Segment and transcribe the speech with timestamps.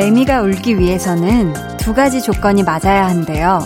[0.00, 3.58] 매미가 울기 위해서는 두 가지 조건이 맞아야 한대요.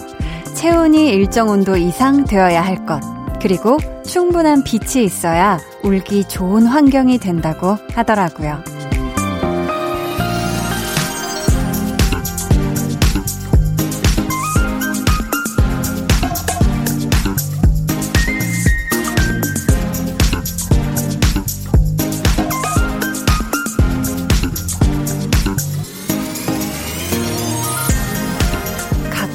[0.53, 3.01] 체온이 일정 온도 이상 되어야 할 것,
[3.41, 8.74] 그리고 충분한 빛이 있어야 울기 좋은 환경이 된다고 하더라고요.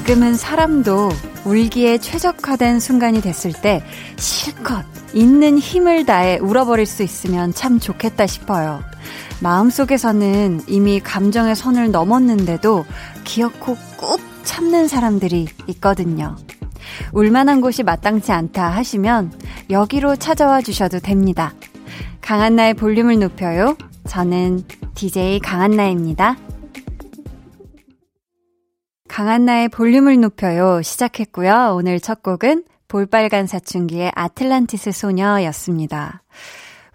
[0.09, 1.09] 가끔은 사람도
[1.45, 3.84] 울기에 최적화된 순간이 됐을 때
[4.17, 8.81] 실컷 있는 힘을 다해 울어버릴 수 있으면 참 좋겠다 싶어요.
[9.40, 12.86] 마음속에서는 이미 감정의 선을 넘었는데도
[13.23, 16.36] 기어코 꾹 참는 사람들이 있거든요.
[17.14, 19.31] 울만한 곳이 마땅치 않다 하시면
[19.69, 21.53] 여기로 찾아와 주셔도 됩니다.
[22.22, 23.78] 강한나의 볼륨을 높여요.
[24.08, 24.64] 저는
[24.95, 26.36] DJ 강한나입니다.
[29.20, 31.73] 강한나의 볼륨을 높여요 시작했고요.
[31.75, 36.23] 오늘 첫 곡은 볼빨간 사춘기의 아틀란티스 소녀였습니다.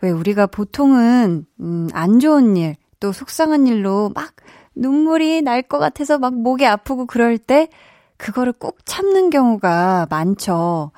[0.01, 4.33] 왜 우리가 보통은 음, 안 좋은 일, 또 속상한 일로 막
[4.75, 7.69] 눈물이 날 것 같아서 막 목이 아프고 그럴 때
[8.17, 10.93] 그거를 꼭 참는 경우가 많죠.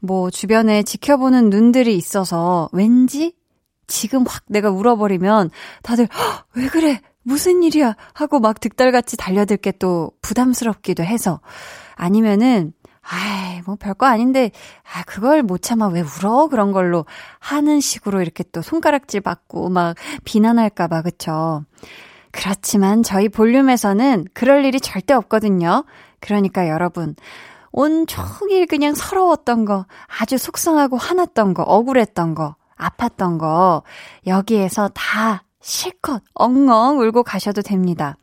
[0.00, 3.36] 뭐 주변에 지켜보는 눈들이 있어서 왠지
[3.86, 5.50] 지금 확 내가 울어버리면
[5.84, 6.08] 다들
[6.56, 7.96] 왜 그래 무슨 일이야?
[8.14, 11.40] 하고 막 득달같이 달려들 게 또 부담스럽기도 해서.
[11.96, 14.50] 아니면은, 아이, 뭐 별거 아닌데,
[14.94, 15.88] 아, 그걸 못 참아.
[15.88, 16.46] 왜 울어?
[16.48, 17.04] 그런 걸로
[17.40, 21.64] 하는 식으로 이렇게 또 손가락질 받고 막 비난할까봐, 그쵸?
[22.30, 25.84] 그렇지만 저희 볼륨에서는 그럴 일이 절대 없거든요.
[26.20, 27.16] 그러니까 여러분,
[27.72, 29.86] 온 종일 그냥 서러웠던 거,
[30.20, 33.82] 아주 속상하고 화났던 거, 억울했던 거, 아팠던 거,
[34.26, 38.16] 여기에서 다 실컷 엉엉 울고 가셔도 됩니다.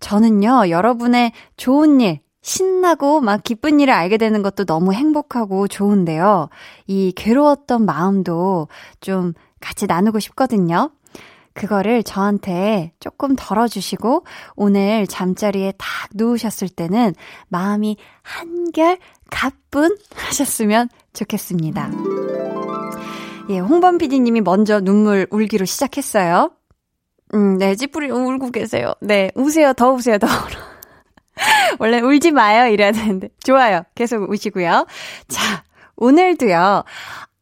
[0.00, 6.48] 저는요, 여러분의 좋은 일, 신나고 막 기쁜 일을 알게 되는 것도 너무 행복하고 좋은데요.
[6.86, 8.68] 이 괴로웠던 마음도
[9.00, 10.90] 좀 같이 나누고 싶거든요.
[11.52, 14.24] 그거를 저한테 조금 덜어주시고
[14.54, 17.14] 오늘 잠자리에 딱 누우셨을 때는
[17.48, 18.98] 마음이 한결
[19.30, 21.90] 가뿐 하셨으면 좋겠습니다.
[23.50, 26.52] 예, 홍범 PD님이 먼저 눈물 울기로 시작했어요.
[27.34, 28.94] 음, 네, 찌푸리 울고 계세요.
[29.00, 29.72] 네, 우세요.
[29.72, 30.18] 더 우세요.
[30.18, 30.68] 더 울어.
[31.78, 32.70] 원래 울지 마요.
[32.70, 33.28] 이래야 되는데.
[33.42, 33.82] 좋아요.
[33.94, 34.86] 계속 우시고요.
[35.28, 35.64] 자,
[35.96, 36.84] 오늘도요.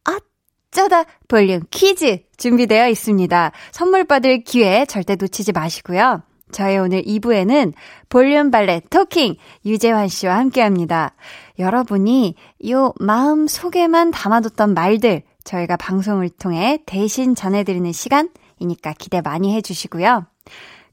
[0.05, 3.51] 어쩌다 볼륨 퀴즈 준비되어 있습니다.
[3.71, 6.21] 선물 받을 기회 절대 놓치지 마시고요.
[6.51, 7.73] 저희 오늘 2부에는
[8.09, 11.13] 볼륨 발레 토킹 유재환 씨와 함께 합니다.
[11.59, 12.35] 여러분이
[12.69, 20.25] 요 마음 속에만 담아뒀던 말들 저희가 방송을 통해 대신 전해드리는 시간 이니까 기대 많이 해주시고요.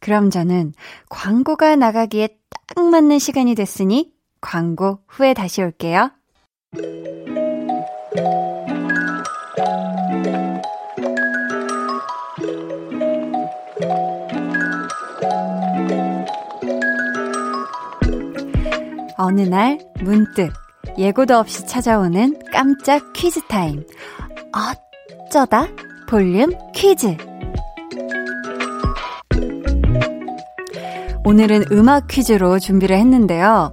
[0.01, 0.75] 그럼 저는
[1.09, 2.29] 광고가 나가기에
[2.77, 6.11] 딱 맞는 시간이 됐으니 광고 후에 다시 올게요.
[19.17, 20.53] 어느 날 문득
[20.99, 23.85] 예고도 없이 찾아오는 깜짝 퀴즈 타임.
[24.53, 25.67] 어쩌다
[26.09, 27.17] 볼륨 퀴즈.
[31.25, 33.73] 오늘은 음악 퀴즈로 준비를 했는데요.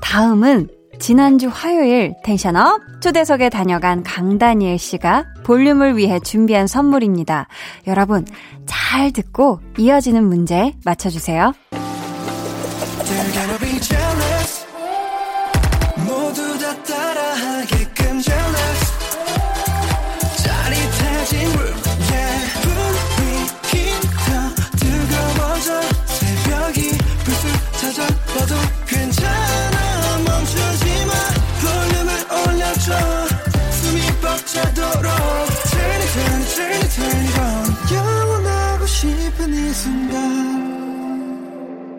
[0.00, 7.48] 다음은 지난주 화요일 텐션 up 초대석에 다녀간 강다니엘 씨가 볼륨을 위해 준비한 선물입니다.
[7.86, 8.24] 여러분,
[8.66, 11.52] 잘 듣고 이어지는 문제 맞춰주세요.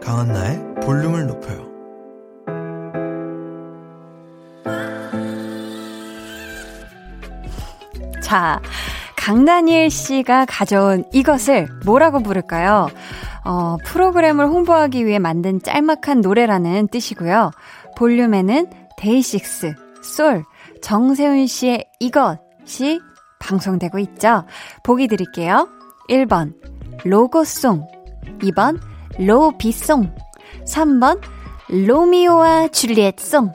[0.07, 1.67] 강한나의 볼륨을 높여요.
[8.23, 8.61] 자,
[9.17, 12.87] 강다니엘 씨가 가져온 이것을 뭐라고 부를까요?
[13.43, 17.51] 어, 프로그램을 홍보하기 위해 만든 짤막한 노래라는 뜻이고요.
[17.97, 20.45] 볼륨에는 데이식스, 솔,
[20.81, 23.01] 정세훈 씨의 이것이
[23.39, 24.45] 방송되고 있죠.
[24.83, 25.67] 보기 드릴게요.
[26.09, 26.53] 1번,
[27.03, 27.85] 로고송.
[28.39, 28.79] 2번,
[29.19, 30.13] 로비송.
[30.65, 31.21] 3번,
[31.69, 33.51] 로미오와 줄리엣송.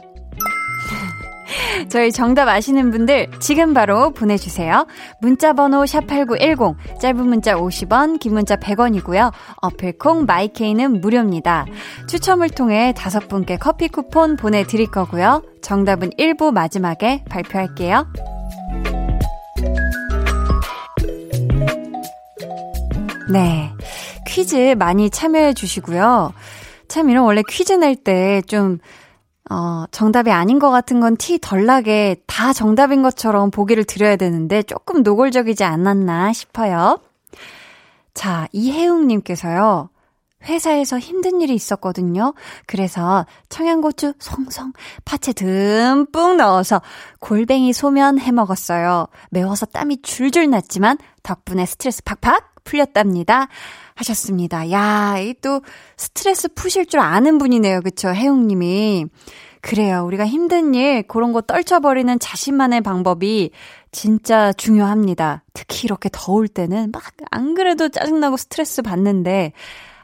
[1.88, 4.86] 저희 정답 아시는 분들 지금 바로 보내주세요.
[5.20, 9.32] 문자번호 샵8910, 짧은 문자 50원, 긴 문자 100원이고요.
[9.60, 11.66] 어플콩 마이케이는 무료입니다.
[12.08, 15.42] 추첨을 통해 다섯 분께 커피 쿠폰 보내드릴 거고요.
[15.62, 18.06] 정답은 1부 마지막에 발표할게요.
[23.30, 23.71] 네.
[24.32, 26.32] 퀴즈 많이 참여해 주시고요.
[26.88, 28.78] 참 이런 원래 퀴즈 낼 때 좀,
[29.50, 34.62] 어, 정답이 아닌 것 같은 건 티 덜 나게 다 정답인 것처럼 보기를 드려야 되는데
[34.62, 36.98] 조금 노골적이지 않았나 싶어요.
[38.14, 39.90] 자, 이혜웅님께서요.
[40.44, 42.32] 회사에서 힘든 일이 있었거든요.
[42.66, 44.72] 그래서 청양고추 송송,
[45.04, 46.80] 파채 듬뿍 넣어서
[47.20, 49.06] 골뱅이 소면 해 먹었어요.
[49.30, 53.48] 매워서 땀이 줄줄 났지만 덕분에 스트레스 팍팍 풀렸답니다.
[53.94, 54.70] 하셨습니다.
[54.70, 55.60] 야, 이 또
[55.96, 57.80] 스트레스 푸실 줄 아는 분이네요.
[57.80, 58.08] 그쵸?
[58.08, 59.06] 혜웅 님이.
[59.60, 60.04] 그래요.
[60.06, 63.50] 우리가 힘든 일, 그런 거 떨쳐버리는 자신만의 방법이
[63.92, 65.44] 진짜 중요합니다.
[65.54, 69.52] 특히 이렇게 더울 때는 막 안 그래도 짜증나고 스트레스 받는데,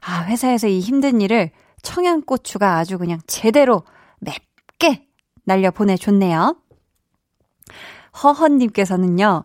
[0.06, 1.50] 아, 회사에서 이 힘든 일을
[1.82, 3.82] 청양고추가 아주 그냥 제대로
[4.20, 5.06] 맵게
[5.44, 6.56] 날려 보내줬네요.
[8.22, 9.44] 허헌님께서는요,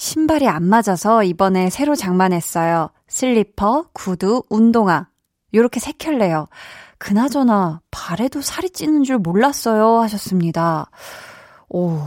[0.00, 2.88] 신발이 안 맞아서 이번에 새로 장만했어요.
[3.06, 5.08] 슬리퍼, 구두, 운동화.
[5.52, 6.48] 요렇게 세 켤레요.
[6.96, 10.90] 그나저나 발에도 살이 찌는 줄 몰랐어요 하셨습니다.
[11.68, 11.98] 오,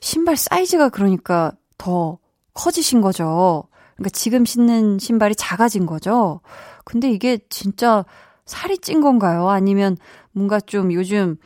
[0.00, 2.18] 신발 사이즈가 그러니까 더
[2.54, 3.68] 커지신 거죠.
[3.94, 6.40] 그러니까 지금 신는 신발이 작아진 거죠.
[6.84, 8.04] 근데 이게 진짜
[8.46, 9.48] 살이 찐 건가요?
[9.48, 9.96] 아니면
[10.32, 11.36] 뭔가 좀 요즘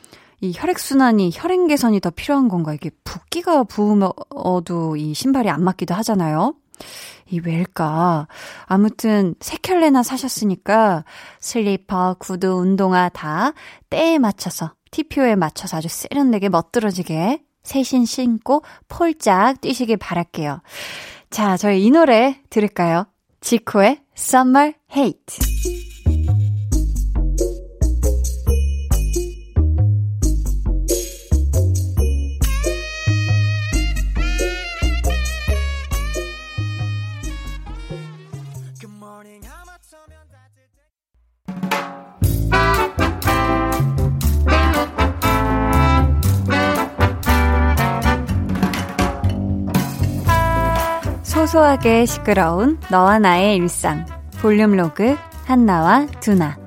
[0.41, 2.73] 이 혈액순환이, 혈행 개선이 더 필요한 건가?
[2.73, 6.53] 이게 붓기가 부으어도 이 신발이 안 맞기도 하잖아요?
[7.29, 8.27] 이 왜일까?
[8.65, 11.05] 아무튼 세 켤레나 사셨으니까
[11.39, 13.53] 슬리퍼, 구두, 운동화 다
[13.89, 20.61] 때에 맞춰서, TPO에 맞춰서 아주 세련되게 멋들어지게 세신 신고 폴짝 뛰시길 바랄게요.
[21.29, 23.07] 자, 저희 이 노래 들을까요?
[23.41, 25.96] 지코의 Summer Hate.
[51.47, 54.05] 소소하게 시끄러운 너와 나의 일상.
[54.41, 56.57] 볼륨 로그 한나와 두나.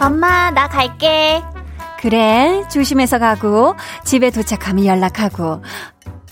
[0.00, 1.42] 엄마 나 갈게.
[1.98, 5.62] 그래 조심해서 가고 집에 도착하면 연락하고.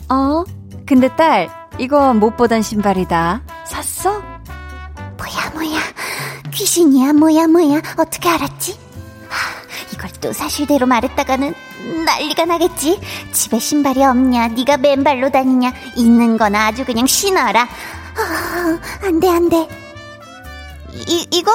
[0.09, 0.45] 어?
[0.87, 3.43] 근데 딸 이거 못 보던 신발이다.
[3.65, 4.34] 샀어?
[6.55, 7.83] 귀신이야 뭐야 뭐야.
[7.99, 8.79] 어떻게 알았지?
[9.93, 11.55] 이걸 또 사실대로 말했다가는
[12.07, 13.01] 난리가 나겠지.
[13.33, 15.73] 집에 신발이 없냐 네가 맨발로 다니냐.
[15.97, 17.63] 있는 거나 아주 그냥 신어라.
[17.63, 19.69] 어, 안돼 안돼.
[21.09, 21.53] 이, 이거?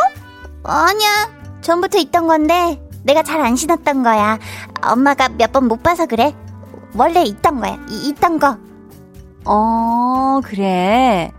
[0.64, 1.30] 아니야.
[1.62, 4.38] 전부터 있던 건데 내가 잘 안 신었던 거야.
[4.82, 6.36] 엄마가 몇 번 못 봐서 그래.
[6.94, 7.78] 원래 있던 거야.
[7.90, 8.58] 이, 있던 거.
[9.46, 11.32] 어, 그래.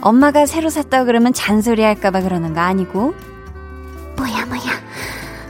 [0.00, 3.14] 엄마가 새로 샀다 그러면 잔소리 할까봐 그러는 거 아니고?
[4.16, 4.62] 뭐야 뭐야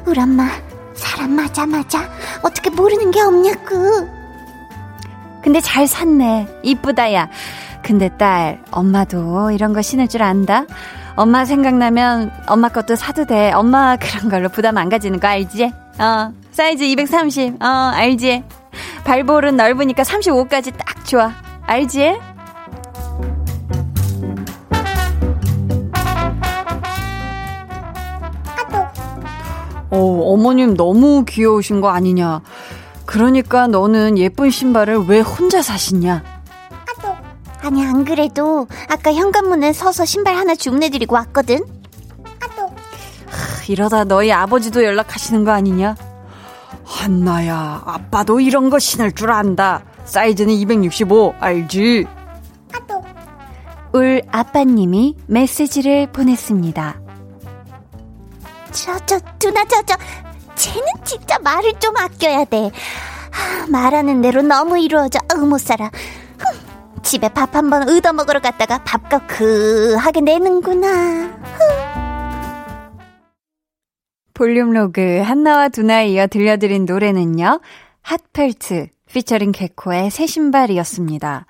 [0.06, 0.48] 우리 엄마
[0.94, 2.08] 사람 맞아 맞아
[2.42, 4.08] 어떻게 모르는 게 없냐고
[5.44, 6.48] 근데 잘 샀네.
[6.62, 7.28] 이쁘다, 야.
[7.82, 10.64] 근데 딸, 엄마도 이런 거 신을 줄 안다?
[11.16, 13.52] 엄마 생각나면 엄마 것도 사도 돼.
[13.52, 15.70] 엄마 그런 걸로 부담 안 가지는 거 알지?
[15.98, 17.62] 어, 사이즈 230.
[17.62, 18.42] 어, 알지?
[19.04, 21.32] 발볼은 넓으니까 35까지 딱 좋아.
[21.66, 22.18] 알지?
[29.94, 32.40] 어, 어머님 너무 귀여우신 거 아니냐.
[33.06, 36.22] 그러니까 너는 예쁜 신발을 왜 혼자 사시냐?
[37.62, 41.60] 아니 안 그래도 아까 현관문에 서서 신발 하나 주문해드리고 왔거든
[43.26, 45.94] 하, 이러다 너희 아버지도 연락하시는 거 아니냐?
[46.84, 49.82] 한나야, 아빠도 이런 거 신을 줄 안다.
[50.04, 52.06] 사이즈는 265, 알지?
[53.94, 57.03] 울 아빠님이 메시지를 보냈습니다.
[58.74, 59.94] 저 저 누나 저 저
[60.56, 62.70] 쟤는 진짜 말을 좀 아껴야 돼
[63.30, 65.86] 하, 말하는 대로 너무 이루어져 어우 못 살아
[66.38, 71.30] 흠, 집에 밥 한 번 얻어먹으러 갔다가 밥값 그하게 내는구나
[74.34, 77.60] 볼륨 로그 한나와 두나에 이어 들려드린 노래는요.
[78.02, 81.46] 핫펠트 피처링 개코의 새 신발이었습니다.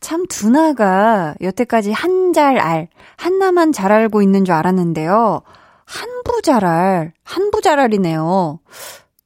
[0.00, 5.40] 참 두나가 여태까지 한 잘 알, 한나만 잘 알고 있는 줄 알았는데요.
[5.86, 8.58] 한부 잘 알, 한부 잘 알이네요.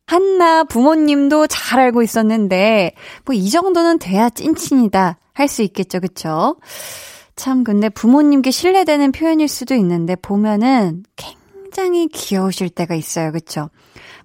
[0.07, 2.93] 한나 부모님도 잘 알고 있었는데,
[3.25, 6.57] 뭐 이 정도는 돼야 찐친이다 할 수 있겠죠, 그쵸?
[7.35, 13.71] 참, 근데 부모님께 실례되는 표현일 수도 있는데, 보면은 굉장히 귀여우실 때가 있어요, 그쵸?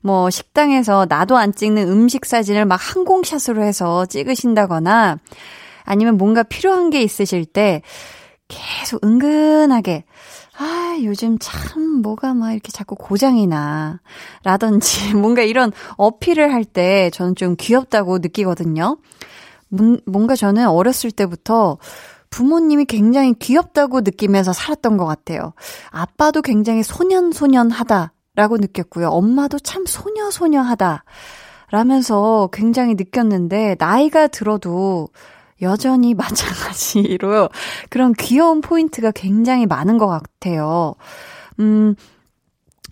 [0.02, 5.20] 뭐, 식당에서 나도 안 찍는 음식 사진을 막 항공샷으로 해서 찍으신다거나,
[5.84, 7.82] 아니면 뭔가 필요한 게 있으실 때,
[8.50, 10.04] 계속 은근하게,
[10.58, 14.00] 아, 요즘 참 뭐가 막 이렇게 자꾸 고장이 나.
[14.44, 18.98] 라든지 뭔가 이런 어필을 할 때 저는 좀 귀엽다고 느끼거든요.
[20.06, 21.78] 뭔가 저는 어렸을 때부터
[22.30, 25.54] 부모님이 굉장히 귀엽다고 느끼면서 살았던 것 같아요.
[25.90, 29.10] 아빠도 굉장히 소년소년하다라고 느꼈고요.
[29.10, 31.04] 엄마도 참 소녀소녀하다.
[31.72, 35.10] 라면서 굉장히 느꼈는데, 나이가 들어도
[35.62, 37.50] 여전히 마찬가지로
[37.90, 40.96] 그런 귀여운 포인트가 굉장히 많은 것 같아요.
[41.60, 41.96] 음,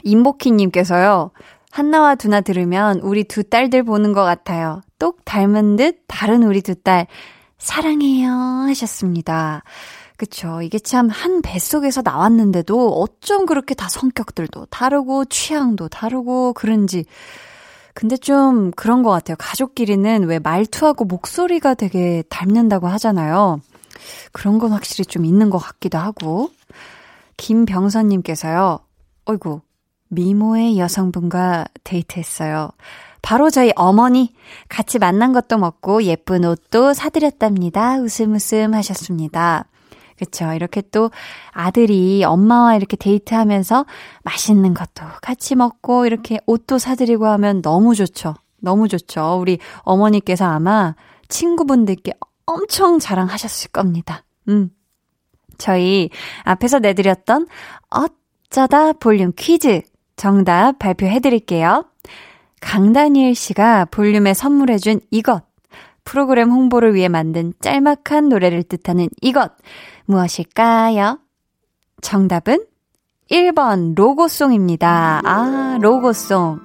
[0.04, 1.32] 임복희님께서요.
[1.72, 4.82] 한나와 두나 들으면 우리 두 딸들 보는 것 같아요.
[5.00, 7.08] 똑 닮은 듯 다른 우리 두 딸.
[7.58, 8.30] 사랑해요.
[8.68, 9.64] 하셨습니다.
[10.18, 10.62] 그쵸.
[10.62, 17.06] 이게 참 한 뱃속에서 나왔는데도 어쩜 그렇게 다 성격들도 다르고 취향도 다르고 그런지
[17.94, 19.36] 근데 좀 그런 것 같아요.
[19.38, 23.62] 가족끼리는 왜 말투하고 목소리가 되게 닮는다고 하잖아요.
[24.32, 26.50] 그런 건 확실히 좀 있는 것 같기도 하고.
[27.38, 28.80] 김병선님께서요.
[29.26, 29.62] 어이구,
[30.10, 32.72] 미모의 여성분과 데이트했어요.
[33.22, 34.34] 바로 저희 어머니
[34.68, 37.98] 같이 만난 것도 먹고 예쁜 옷도 사드렸답니다.
[38.00, 39.66] 웃음 웃음 하셨습니다.
[40.24, 40.54] 그쵸.
[40.54, 41.12] 이렇게 또
[41.52, 43.86] 아들이 엄마와 이렇게 데이트하면서
[44.24, 48.36] 맛있는 것도 같이 먹고 이렇게 옷도 사드리고 하면 너무 좋죠.
[48.60, 49.38] 너무 좋죠.
[49.40, 50.96] 우리 어머니께서 아마
[51.28, 52.14] 친구분들께
[52.46, 54.24] 엄청 자랑하셨을 겁니다.
[54.48, 54.70] 음.
[55.58, 56.10] 저희
[56.44, 57.48] 앞에서 내드렸던
[57.90, 59.82] 어쩌다 볼륨 퀴즈
[60.16, 61.86] 정답 발표해 드릴게요.
[62.62, 65.44] 강다니엘 씨가 볼륨에 선물해준 이것.
[66.06, 69.52] 프로그램 홍보를 위해 만든 짤막한 노래를 뜻하는 이것.
[70.06, 71.20] 무엇일까요?
[72.02, 72.66] 정답은
[73.32, 75.22] 1번 로고송입니다.
[75.24, 76.60] 아, 로고송.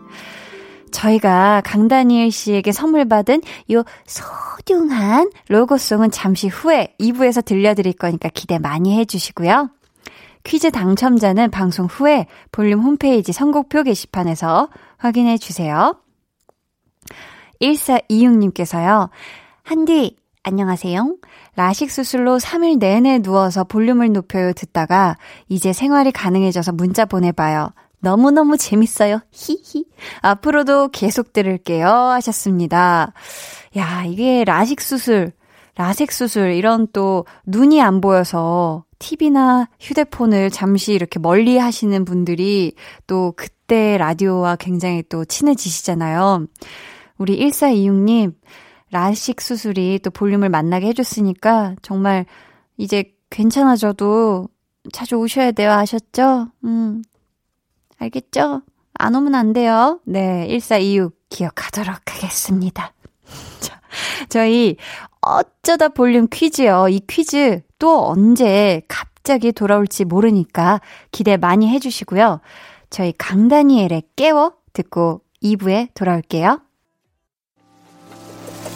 [0.91, 3.43] 저희가 강다니엘 씨에게 선물 받은
[3.73, 9.71] 요 소중한 로고송은 잠시 후에 2부에서 들려드릴 거니까 기대 많이 해주시고요.
[10.45, 16.01] 퀴즈 당첨자는 방송 후에 볼륨 홈페이지 선곡표 게시판에서 확인해 주세요.
[17.61, 19.11] 1426님께서요.
[19.63, 20.17] 한디,
[20.49, 21.17] 안녕하세요.
[21.57, 27.75] 라식 수술로 3일 내내 누워서 볼륨을 높여요 듣다가 이제 생활이 가능해져서 문자 보내봐요.
[28.01, 29.21] 너무너무 재밌어요.
[29.31, 29.85] 히히.
[30.23, 31.87] 앞으로도 계속 들을게요.
[31.87, 33.13] 하셨습니다.
[33.77, 35.33] 야, 이게 라식 수술,
[35.77, 42.73] 라섹 수술, 이런 또 눈이 안 보여서 TV나 휴대폰을 잠시 이렇게 멀리 하시는 분들이
[43.07, 46.47] 또 그때 라디오와 굉장히 또 친해지시잖아요.
[47.19, 48.33] 우리 1426님,
[48.91, 52.27] 라식 수술이 또 볼륨을 만나게 해줬으니까 정말
[52.77, 54.49] 이제 괜찮아져도
[54.93, 55.73] 자주 오셔야 돼요.
[55.73, 56.49] 아셨죠?
[56.65, 57.03] 음.
[57.99, 58.63] 알겠죠?
[58.95, 60.01] 안 오면 안 돼요.
[60.05, 62.93] 네, 1426 기억하도록 하겠습니다.
[63.61, 63.81] 자,
[64.29, 64.77] 저희
[65.21, 66.89] 어쩌다 볼륨 퀴즈요.
[66.89, 70.81] 이 퀴즈 또 언제 갑자기 돌아올지 모르니까
[71.13, 72.41] 기대 많이 해주시고요.
[72.91, 76.61] 저희 강다니엘의 깨워 듣고 2부에 돌아올게요.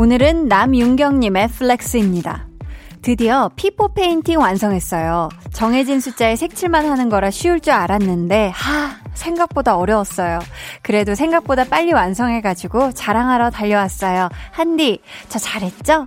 [0.00, 2.46] 오늘은 남윤경님의 flex입니다.
[3.02, 5.28] 드디어 피포 페인팅 완성했어요.
[5.52, 10.38] 정해진 숫자에 색칠만 하는 거라 쉬울 줄 알았는데, 하, 생각보다 어려웠어요.
[10.82, 14.28] 그래도 생각보다 빨리 완성해가지고 자랑하러 달려왔어요.
[14.52, 16.06] 한디, 저 잘했죠?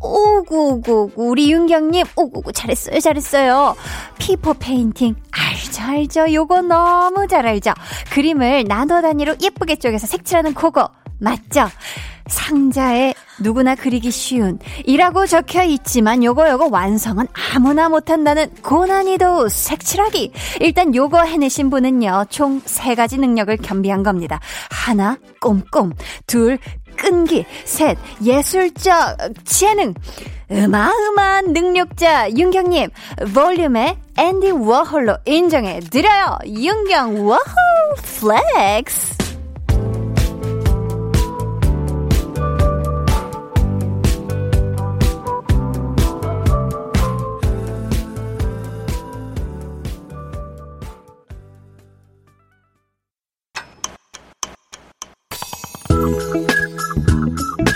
[0.00, 3.76] 오구오구, 우리 윤경님, 오구오구, 잘했어요, 잘했어요.
[4.18, 6.32] 피포 페인팅, 알죠, 알죠.
[6.34, 7.72] 요거 너무 잘 알죠.
[8.10, 10.88] 그림을 나눠 단위로 예쁘게 쪼개서 색칠하는 그거,
[11.20, 11.68] 맞죠?
[12.26, 20.32] 상자에 누구나 그리기 쉬운 이라고 적혀 있지만 요거 요거 완성은 아무나 못한다는 고난이도 색칠하기.
[20.60, 24.40] 일단 요거 해내신 분은요, 총 세 가지 능력을 겸비한 겁니다.
[24.70, 25.92] 하나, 꼼꼼.
[26.26, 26.58] 둘,
[26.96, 27.44] 끈기.
[27.64, 29.94] 셋, 예술적 재능.
[30.50, 32.90] 어마어마한 능력자 윤경님,
[33.34, 36.38] 볼륨의 앤디 워홀로 인정해 드려요.
[36.46, 37.42] 윤경 워홀
[38.20, 39.31] flex.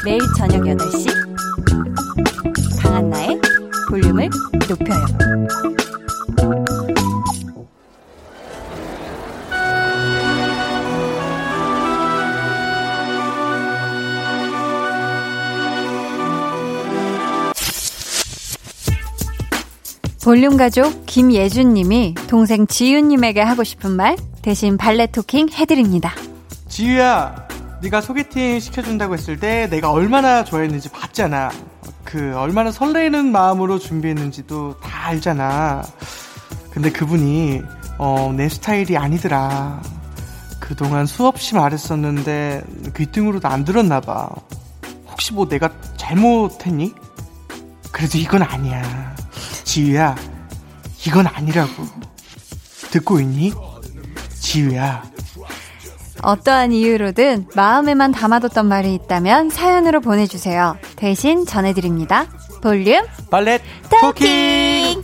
[0.05, 1.07] 매일 저녁 8시
[2.81, 3.41] 강한나의
[3.89, 4.29] 볼륨을
[4.69, 5.07] 높여요.
[20.27, 26.13] 볼륨 가족 김예준 님이 동생 지윤 님에게 하고 싶은 말 대신 발레 토킹 해드립니다.
[26.69, 27.46] 지유야,
[27.87, 31.51] 네가 소개팅 시켜준다고 했을 때 내가 얼마나 좋아했는지 봤잖아.
[32.05, 35.83] 그 얼마나 설레는 마음으로 준비했는지도 다 알잖아.
[36.71, 37.63] 근데 그분이
[37.99, 39.81] 어, 내 스타일이 아니더라.
[40.59, 42.65] 그동안 수없이 말했었는데
[42.97, 44.31] 귀등으로도 안 들었나 봐.
[45.09, 46.93] 혹시 뭐 내가 잘못했니?
[47.93, 49.15] 그래도 이건 아니야.
[49.63, 50.17] 지유야,
[51.07, 51.87] 이건 아니라고.
[52.91, 53.53] 듣고 있니?
[54.41, 55.16] 지유야.
[56.23, 60.77] 어떠한 이유로든 마음에만 담아뒀던 말이 있다면 사연으로 보내주세요.
[60.97, 62.27] 대신 전해드립니다.
[62.63, 63.63] 볼륨 발렛
[64.01, 65.03] 토킹!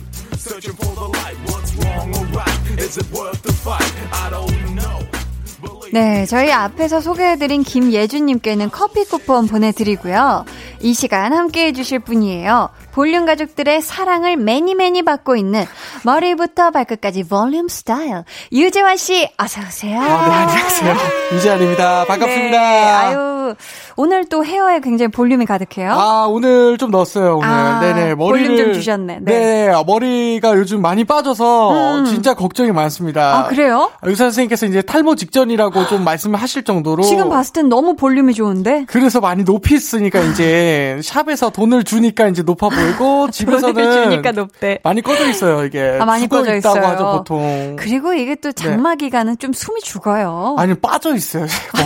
[5.93, 10.43] 네, 저희 앞에서 소개해드린 김예준님께는 커피 쿠폰 보내드리고요.
[10.81, 12.69] 이 시간 함께 해주실 분이에요.
[12.91, 15.65] 볼륨 가족들의 사랑을 매니 매니 받고 있는
[16.03, 20.01] 머리부터 발끝까지 볼륨 스타일 유재환 씨 어서 오세요.
[20.01, 20.95] 아, 네, 안녕하세요.
[21.33, 22.05] 유재환입니다.
[22.05, 22.59] 반갑습니다.
[22.59, 23.55] 네, 아유
[23.95, 25.91] 오늘 또 헤어에 굉장히 볼륨이 가득해요.
[25.91, 27.47] 아, 오늘 좀 넣었어요, 오늘.
[27.47, 28.47] 아, 네네, 머리를.
[28.47, 29.19] 볼륨 좀 주셨네.
[29.21, 29.39] 네.
[29.39, 29.69] 네.
[29.69, 32.05] 아, 머리가 요즘 많이 빠져서 음.
[32.05, 33.37] 진짜 걱정이 많습니다.
[33.37, 33.91] 아 그래요?
[34.01, 37.03] 의사 선생님께서 이제 탈모 직전이라고 좀 말씀을 하실 정도로.
[37.03, 38.85] 지금 봤을 땐 너무 볼륨이 좋은데.
[38.87, 44.79] 그래서 많이 높이 쓰니까 이제 샵에서 뽕을 주니까 이제 높아 보이고 집에서는 돈을 주니까 높대.
[44.83, 45.97] 많이 꺼져 있어요, 이게.
[45.99, 46.91] 아, 많이 꺼져 있다고 있어요.
[46.91, 47.75] 하죠, 보통.
[47.77, 50.55] 그리고 이게 또 장마 기간은 좀 숨이 죽어요.
[50.57, 51.43] 아니, 빠져 있어요.
[51.77, 51.85] 뭐,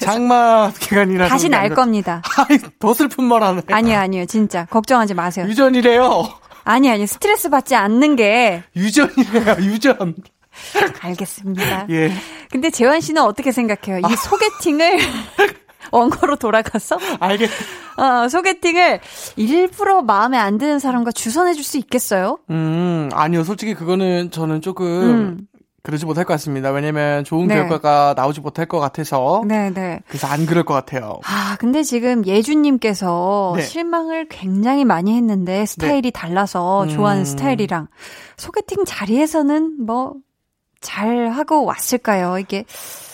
[0.00, 1.28] 장마 기간이라서.
[1.28, 2.22] 다시 날 겁니다.
[2.78, 3.62] 더 슬픈 말 하네.
[3.70, 5.46] 아니요, 아니요, 진짜 걱정하지 마세요.
[5.46, 6.28] 유전이래요.
[6.64, 10.14] 아니, 아니, 스트레스 받지 않는 게 유전이래요, 유전.
[11.00, 11.86] 알겠습니다.
[11.90, 12.12] 예.
[12.50, 13.98] 근데 재환 씨는 어떻게 생각해요?
[14.10, 14.98] 이 소개팅을
[15.92, 17.48] 원고로 돌아가서 알겠.
[17.96, 19.00] 어, 소개팅을
[19.36, 22.38] 일부러 마음에 안 드는 사람과 주선해 줄 수 있겠어요?
[22.50, 23.42] 음, 아니요.
[23.44, 25.38] 솔직히 그거는 저는 조금 음.
[25.82, 26.70] 그러지 못할 것 같습니다.
[26.70, 27.54] 왜냐면 좋은 네.
[27.54, 29.42] 결과가 나오지 못할 것 같아서.
[29.46, 30.00] 네, 네.
[30.08, 31.18] 그래서 안 그럴 것 같아요.
[31.24, 33.62] 아, 근데 지금 예준님께서 네.
[33.62, 36.88] 실망을 굉장히 많이 했는데 스타일이 달라서 음.
[36.90, 37.88] 좋아하는 스타일이랑
[38.36, 40.14] 소개팅 자리에서는 뭐
[40.80, 42.38] 잘 하고 왔을까요?
[42.38, 42.64] 이게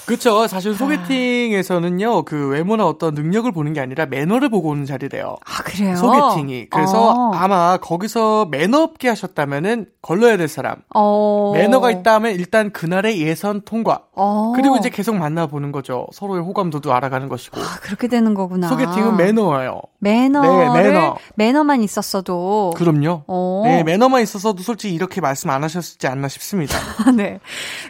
[0.06, 0.46] 그렇죠.
[0.46, 5.36] 사실 소개팅에서는요, 그 외모나 어떤 능력을 보는 게 아니라 매너를 보고 오는 자리래요.
[5.44, 5.96] 아 그래요?
[5.96, 6.66] 소개팅이.
[6.70, 7.32] 그래서 어.
[7.34, 10.76] 아마 거기서 매너 없게 하셨다면은 걸러야 될 사람.
[10.94, 11.52] 어.
[11.54, 14.02] 매너가 있다면 일단 그날의 예선 통과.
[14.14, 14.52] 어.
[14.54, 16.06] 그리고 이제 계속 만나보는 거죠.
[16.12, 17.60] 서로의 호감도도 알아가는 것이고.
[17.60, 18.68] 아, 그렇게 되는 거구나.
[18.68, 19.80] 소개팅은 매너예요.
[20.00, 21.16] 매너를 네, 매너.
[21.36, 23.22] 매너만 있었어도 그럼요.
[23.26, 23.62] 어.
[23.64, 26.76] 네, 매너만 있어서도 솔직히 이렇게 말씀 안 하셨지 않나 싶습니다.
[27.16, 27.40] 네.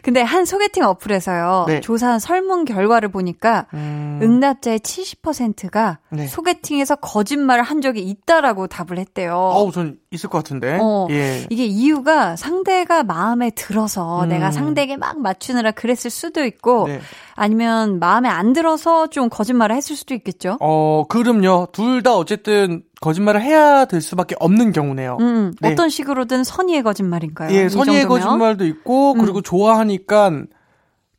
[0.03, 1.65] 근데 한 소개팅 어플에서요.
[1.67, 1.81] 네.
[1.81, 6.27] 조사 한 설문 결과를 보니까 음, 응답자의 70%가 네.
[6.27, 9.35] 소개팅에서 거짓말을 한 적이 있다라고 답을 했대요.
[9.37, 10.79] 어우, 전 있을 것 같은데.
[10.81, 11.07] 어.
[11.11, 11.45] 예.
[11.51, 14.29] 이게 이유가 상대가 마음에 들어서 음.
[14.29, 17.01] 내가 상대에게 막 맞추느라 그랬을 수도 있고 네.
[17.35, 20.57] 아니면 마음에 안 들어서 좀 거짓말을 했을 수도 있겠죠.
[20.61, 21.69] 어, 그럼요.
[21.73, 25.17] 둘 다 어쨌든 거짓말을 해야 될 수밖에 없는 경우네요.
[25.21, 25.73] 음, 네.
[25.73, 27.51] 어떤 식으로든 선의의 거짓말인가요?
[27.55, 28.23] 예, 이 선의의 정도면?
[28.23, 29.19] 거짓말도 있고, 음.
[29.21, 30.31] 그리고 좋아하니까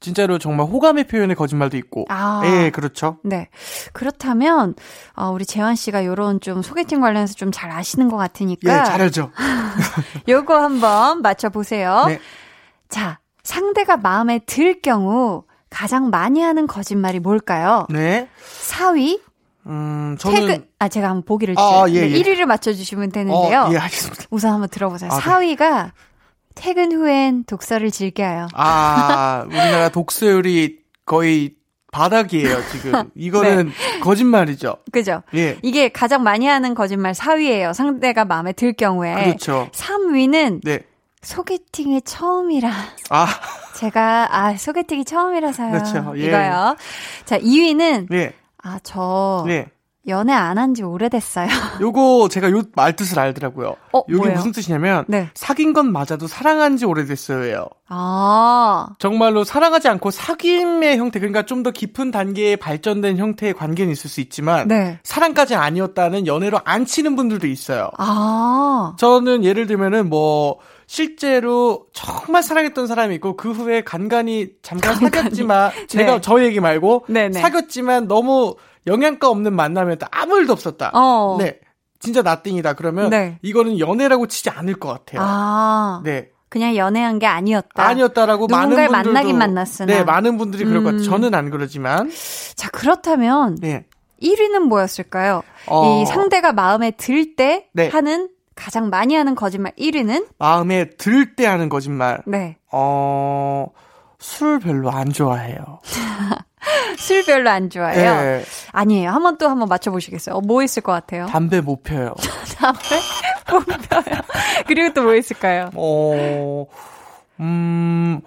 [0.05, 2.05] 진짜로 정말 호감의 표현의 거짓말도 있고.
[2.09, 2.41] 아.
[2.45, 3.17] 예, 그렇죠.
[3.23, 3.49] 네.
[3.93, 4.75] 그렇다면,
[5.15, 8.83] 어, 우리 재환 씨가 요런 좀 소개팅 관련해서 좀 잘 아시는 것 예, 같으니까.
[8.85, 9.31] 잘 알죠.
[10.27, 12.05] 요거 한번 맞춰보세요.
[12.07, 12.19] 네.
[12.89, 17.85] 자, 상대가 마음에 들 경우 가장 많이 하는 거짓말이 뭘까요?
[17.89, 18.27] 네.
[18.69, 19.19] 4위,
[19.67, 21.97] 음, 저는 퇴근, 아, 제가 한번 보기를 아, 주세요.
[21.99, 22.21] 예, 네, 예.
[22.21, 23.61] 1위를 맞춰 주시면 되는데요.
[23.61, 24.25] 어, 예, 알겠습니다.
[24.29, 25.09] 우선 한번 들어보세요.
[25.11, 25.55] 아, 네.
[25.55, 25.91] 4위가
[26.55, 28.47] 퇴근 후엔 독서를 즐겨요.
[28.53, 31.55] 아, 우리나라 독서율이 거의
[31.91, 33.09] 바닥이에요, 지금.
[33.15, 34.77] 이거는 거짓말이죠.
[34.91, 35.21] 그죠?
[35.35, 35.57] 예.
[35.61, 37.73] 이게 가장 많이 하는 거짓말 4위예요.
[37.73, 39.13] 상대가 마음에 들 경우에.
[39.25, 39.69] 그렇죠.
[39.71, 40.79] 3위는 네.
[41.21, 42.71] 소개팅이 처음이라.
[43.09, 43.27] 아,
[43.75, 45.71] 제가, 아, 소개팅이 처음이라서요.
[45.71, 46.13] 그렇죠.
[46.17, 46.25] 예.
[46.25, 46.75] 이거요.
[47.25, 48.33] 자, 2위는, 예.
[48.61, 49.67] 아, 저, 네.
[50.07, 51.47] 연애 안 한 지 오래됐어요.
[51.81, 53.75] 요거 제가 요 말뜻을 알더라고요.
[53.93, 54.35] 어, 요게 뭐예요?
[54.37, 55.29] 무슨 뜻이냐면 네.
[55.33, 57.67] 사귄 건 맞아도 사랑한 지 오래됐어요.
[57.87, 64.07] 아, 정말로 사랑하지 않고 사귐의 형태 그러니까 좀 더 깊은 단계에 발전된 형태의 관계는 있을
[64.09, 64.99] 수 있지만 네.
[65.03, 67.89] 사랑까지 아니었다는 연애로 안 치는 분들도 있어요.
[67.97, 75.71] 아, 저는 예를 들면은 뭐 실제로 정말 사랑했던 사람이 있고 그 후에 간간히 잠깐 사귀었지만
[75.87, 76.21] 제가 네.
[76.21, 77.39] 저 얘기 말고 네네.
[77.41, 78.55] 사귀었지만 너무
[78.87, 80.91] 영양가 없는 만남이었다 아무 일도 없었다.
[80.93, 81.37] 어.
[81.39, 81.59] 네.
[81.99, 82.73] 진짜 나띵이다.
[82.73, 83.39] 그러면 네.
[83.41, 85.21] 이거는 연애라고 치지 않을 것 같아요.
[85.23, 86.29] 아, 네.
[86.49, 87.83] 그냥 연애한 게 아니었다.
[87.83, 89.85] 아니었다라고 많은 분들도 만나긴 만났으나.
[89.93, 91.01] 네, 많은 분들이 그럴 것 같아요.
[91.01, 91.03] 음.
[91.03, 92.11] 저는 안 그러지만
[92.55, 93.85] 자, 그렇다면 네.
[94.21, 95.41] 1위는 뭐였을까요?
[95.67, 97.89] 어, 이 상대가 마음에 들때 네.
[97.89, 102.21] 하는 가장 많이 하는 거짓말 1위는 마음에 들 때 하는 거짓말.
[102.25, 102.57] 네.
[102.71, 103.67] 어,
[104.25, 105.79] 술 별로 안 좋아해요.
[106.97, 108.15] 술 별로 안 좋아해요.
[108.21, 108.43] 네.
[108.71, 109.11] 아니에요.
[109.11, 110.35] 한 번 또 한번 맞춰 보시겠어요?
[110.35, 111.27] 어, 뭐 있을 것 같아요?
[111.27, 112.13] 담배 못 펴요.
[112.57, 112.79] 담배
[113.89, 114.21] 펴요.
[114.67, 115.69] 그리고 또 뭐 있을까요?
[115.75, 116.65] 어,
[117.39, 118.19] 음,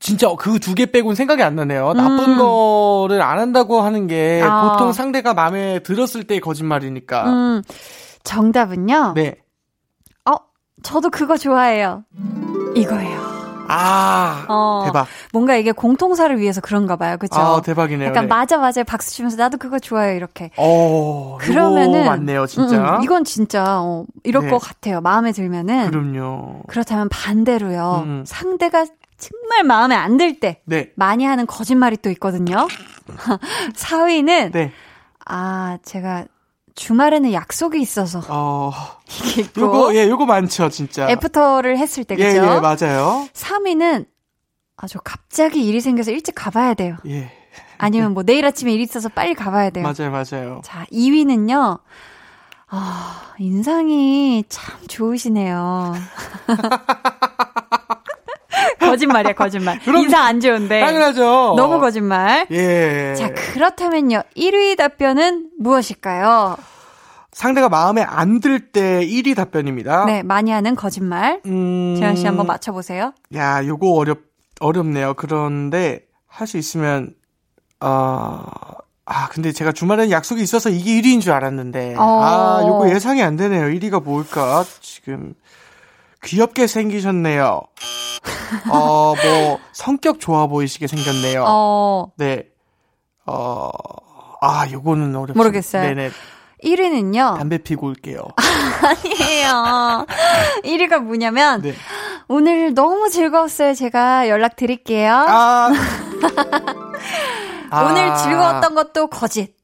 [0.00, 1.94] 진짜 그 두 개 빼곤 생각이 안 나네요.
[1.94, 2.38] 나쁜 음.
[2.38, 4.72] 거를 안 한다고 하는 게 아.
[4.72, 7.24] 보통 상대가 마음에 들었을 때의 거짓말이니까.
[7.30, 7.62] 음,
[8.22, 9.14] 정답은요.
[9.14, 9.36] 네.
[10.30, 10.34] 어,
[10.82, 12.04] 저도 그거 좋아해요.
[12.74, 13.25] 이거예요.
[13.68, 15.06] 아, 어, 대박.
[15.32, 17.16] 뭔가 이게 공통사를 위해서 그런가 봐요.
[17.18, 17.38] 그죠?
[17.40, 18.08] 아, 대박이네요.
[18.08, 18.28] 약간 네.
[18.28, 20.50] 맞아 맞아 박수 치면서 나도 그거 좋아요 이렇게.
[20.56, 22.76] 어, 그러면은 맞네요, 진짜.
[22.78, 24.50] 음, 음, 이건 진짜 어, 이럴 네.
[24.50, 25.00] 것 같아요.
[25.00, 26.62] 마음에 들면은 그럼요.
[26.68, 28.02] 그렇다면 반대로요.
[28.04, 28.24] 음.
[28.26, 28.84] 상대가
[29.18, 30.90] 정말 마음에 안 들 때 네.
[30.94, 32.66] 많이 하는 거짓말이 또 있거든요.
[33.74, 34.72] 4위는 네.
[35.24, 36.24] 아 제가
[36.76, 38.70] 주말에는 약속이 있어서 어,
[39.28, 41.08] 이게 있고 요거, 예, 요거 많죠, 진짜.
[41.10, 42.42] 애프터를 했을 때 예, 그죠?
[42.42, 43.26] 예, 맞아요.
[43.32, 44.06] 3위는 3위는
[44.76, 46.96] 아 저 갑자기 일이 생겨서 일찍 가봐야 돼요.
[47.06, 47.32] 예,
[47.78, 49.82] 아니면 뭐 내일 아침에 일 있어서 빨리 가봐야 돼요.
[49.84, 50.60] 맞아요, 맞아요.
[50.64, 51.80] 자, 2위는요.
[52.68, 55.94] 아, 인상이 참 좋으시네요.
[58.90, 59.78] 거짓말이야, 거짓말.
[59.80, 60.80] 그럼 인상 안 좋은데.
[60.80, 61.20] 당연하죠.
[61.56, 61.62] 네.
[61.62, 62.46] 너무 거짓말.
[62.50, 63.14] 예.
[63.16, 64.22] 자, 그렇다면요.
[64.36, 66.56] 1위 답변은 무엇일까요?
[67.32, 70.06] 상대가 마음에 안 들 때 1위 답변입니다.
[70.06, 71.40] 네, 많이 하는 거짓말.
[71.46, 71.96] 음.
[71.98, 73.12] 재현 씨 한번 맞춰보세요.
[73.34, 74.20] 야, 요거 어렵,
[74.60, 75.14] 어렵네요.
[75.14, 77.14] 그런데, 할 수 있으면,
[77.80, 78.42] 어,
[79.04, 81.96] 아, 근데 제가 주말에는 약속이 있어서 이게 1위인 줄 알았는데.
[81.98, 82.02] 어.
[82.22, 83.66] 아, 요거 예상이 안 되네요.
[83.66, 84.64] 1위가 뭘까?
[84.80, 85.34] 지금,
[86.24, 87.60] 귀엽게 생기셨네요.
[88.68, 91.44] 어, 뭐, 성격 좋아 보이시게 생겼네요.
[91.46, 92.44] 어, 네.
[93.26, 93.70] 어,
[94.40, 95.38] 아, 요거는 어렵습니다.
[95.38, 95.82] 모르겠어요.
[95.82, 96.10] 네네.
[96.64, 97.38] 1위는요.
[97.38, 98.20] 담배 피고 올게요.
[98.82, 100.06] 아니에요.
[100.64, 101.74] 1위가 뭐냐면, 네.
[102.28, 103.74] 오늘 너무 즐거웠어요.
[103.74, 105.12] 제가 연락드릴게요.
[105.12, 105.70] 아.
[107.70, 107.84] 아.
[107.84, 109.55] 오늘 즐거웠던 것도 거짓.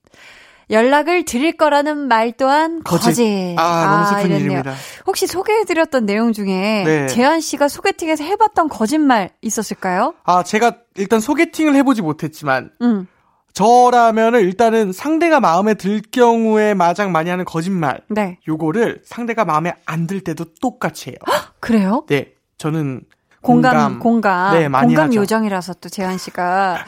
[0.72, 3.04] 연락을 드릴 거라는 말 또한 거짓.
[3.06, 3.54] 거짓.
[3.58, 4.40] 아, 너무 슬픈 이랬네요.
[4.60, 4.74] 일입니다.
[5.06, 7.06] 혹시 소개해드렸던 내용 중에 네.
[7.06, 10.14] 재한 씨가 소개팅에서 해봤던 거짓말 있었을까요?
[10.24, 13.06] 아, 제가 일단 소개팅을 해보지 못했지만, 음,
[13.52, 18.00] 저라면은 일단은 상대가 마음에 들 경우에 마장 많이 하는 거짓말.
[18.08, 18.38] 네.
[18.48, 21.16] 요거를 상대가 마음에 안 들 때도 똑같이 해요.
[21.60, 22.04] 그래요?
[22.08, 22.32] 네.
[22.58, 23.02] 저는
[23.42, 25.20] 공감, 공감, 네, 많이 공감 하죠.
[25.20, 26.84] 요정이라서 또 재한 씨가.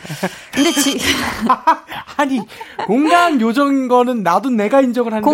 [0.53, 0.99] 근데 지,
[2.17, 2.41] 아니,
[2.87, 5.29] 공감 요정인 거는 나도 내가 인정을 하는데.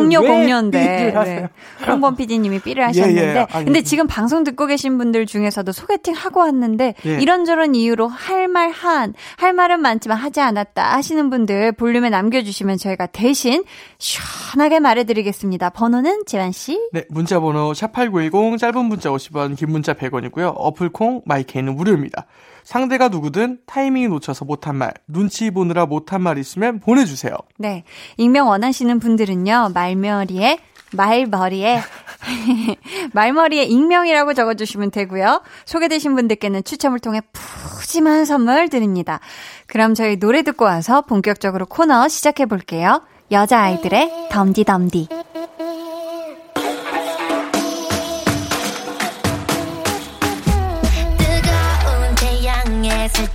[1.06, 1.40] 삐를 하세요?
[1.42, 1.86] 네.
[1.86, 3.22] 홍범 PD님이 삐를 하셨는데.
[3.22, 3.46] 예, 예.
[3.52, 7.18] 아니, 근데 지금 방송 듣고 계신 분들 중에서도 소개팅 하고 왔는데 예.
[7.20, 13.06] 이런저런 이유로 할 말 한, 할 말은 많지만 하지 않았다 하시는 분들 볼륨에 남겨주시면 저희가
[13.06, 13.62] 대신
[13.98, 15.70] 시원하게 말해드리겠습니다.
[15.70, 16.80] 번호는 재환 씨.
[16.92, 20.52] 네, 문자 번호 샵8910 짧은 문자 50원, 긴 문자 100원이고요.
[20.56, 22.26] 어플 콩 마이케이는 무료입니다.
[22.62, 27.34] 상대가 누구든 타이밍이 놓쳐서 못한 말, 눈치 보느라 못한 말 있으면 보내주세요.
[27.58, 27.84] 네.
[28.16, 30.58] 익명 원하시는 분들은요, 말머리에,
[30.92, 31.80] 말머리에,
[33.12, 35.42] 말머리에 익명이라고 적어주시면 되고요.
[35.64, 39.20] 소개되신 분들께는 추첨을 통해 푸짐한 선물 드립니다.
[39.66, 43.02] 그럼 저희 노래 듣고 와서 본격적으로 코너 시작해 볼게요.
[43.30, 45.29] 여자 아이들의 덤디덤디.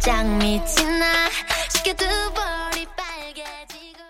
[0.06, 1.06] 살짝 미친 나
[1.68, 4.04] 식혀두 볼이 빨개지고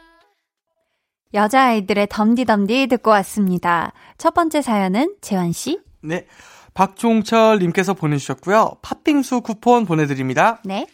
[1.34, 3.93] 여자아이들의 덤디덤디 듣고 왔습니다.
[4.17, 5.79] 첫 번째 사연은 재환씨.
[6.01, 6.27] 네.
[6.73, 8.73] 박종철님께서 보내주셨고요.
[8.81, 10.60] 팥빙수 쿠폰 보내드립니다.
[10.65, 10.86] 네.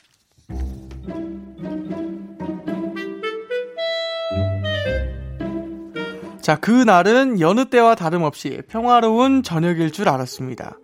[6.41, 10.77] 자, 그날은 여느 때와 다름없이 평화로운 저녁일 줄 알았습니다.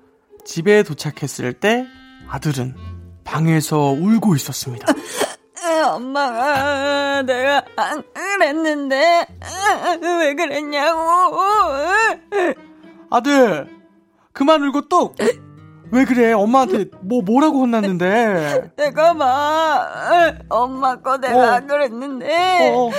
[0.43, 1.85] 집에 도착했을 때
[2.29, 2.96] 아들은
[3.27, 4.87] 방에서 울고 있었습니다.
[5.93, 9.25] 엄마가 내가 안 그랬는데
[10.01, 11.37] 왜 그랬냐고.
[13.09, 13.67] 아들,
[14.31, 15.13] 그만 울고 또.
[15.91, 16.33] 왜 그래?
[16.33, 18.71] 엄마한테 뭐 뭐라고 혼났는데?
[18.75, 21.41] 내가 막 엄마 거 내가 어.
[21.53, 22.89] 안 그랬는데 어.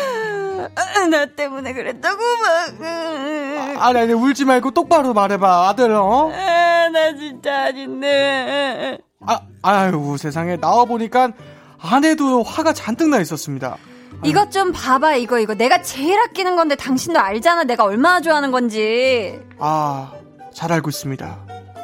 [1.10, 3.82] 나 때문에 그랬다고 막.
[3.82, 5.92] 아니 아니 울지 말고 똑바로 말해봐, 아들.
[5.92, 6.30] 어?
[6.32, 8.98] 아, 나 진짜 아닌데.
[9.20, 11.32] 아, 아유 세상에 나와 보니까
[11.80, 13.76] 아내도 화가 잔뜩 나 있었습니다.
[14.24, 19.38] 이것 좀 봐봐 이거 이거 내가 제일 아끼는 건데 당신도 알잖아 내가 얼마나 좋아하는 건지.
[19.58, 20.12] 아,
[20.52, 21.38] 잘 알고 있습니다.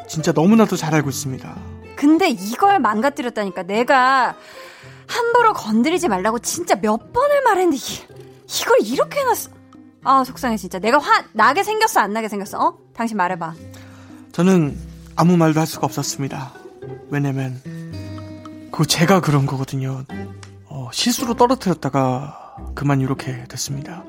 [0.09, 1.55] 진짜 너무나도 잘 알고 있습니다.
[1.97, 4.35] 근데 이걸 망가뜨렸다니까 내가
[5.07, 9.51] 함부로 건드리지 말라고 진짜 몇 번을 말했는데 이, 이걸 이렇게 해놨어.
[10.03, 12.79] 아 속상해 진짜 내가 화 나게 생겼어 안 나게 생겼어 어?
[12.94, 13.55] 당신 말해봐.
[14.33, 14.77] 저는
[15.16, 16.53] 아무 말도 할 수가 없었습니다.
[17.11, 17.61] 왜냐면
[18.70, 20.05] 그거 제가 그런 거거든요.
[20.66, 24.05] 어, 실수로 떨어뜨렸다가 그만 이렇게 됐습니다.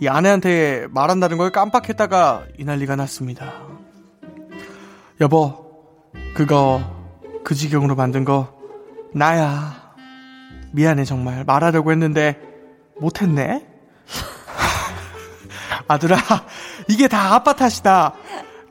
[0.00, 3.52] 이 아내한테 말한다는 걸 깜빡했다가 이 난리가 났습니다.
[5.20, 5.86] 여보,
[6.34, 6.82] 그거
[7.44, 8.52] 그 지경으로 만든 거
[9.14, 9.94] 나야.
[10.72, 12.40] 미안해 정말 말하려고 했는데
[13.00, 13.66] 못했네.
[15.88, 16.16] 아들아,
[16.88, 18.14] 이게 다 아빠 탓이다.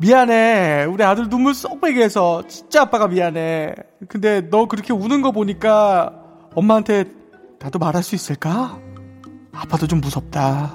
[0.01, 0.85] 미안해.
[0.85, 3.75] 우리 아들 눈물 쏙 빼게 해서 진짜 아빠가 미안해.
[4.09, 6.11] 근데 너 그렇게 우는 거 보니까
[6.55, 7.05] 엄마한테
[7.59, 8.79] 나도 말할 수 있을까?
[9.53, 10.71] 아빠도 좀 무섭다.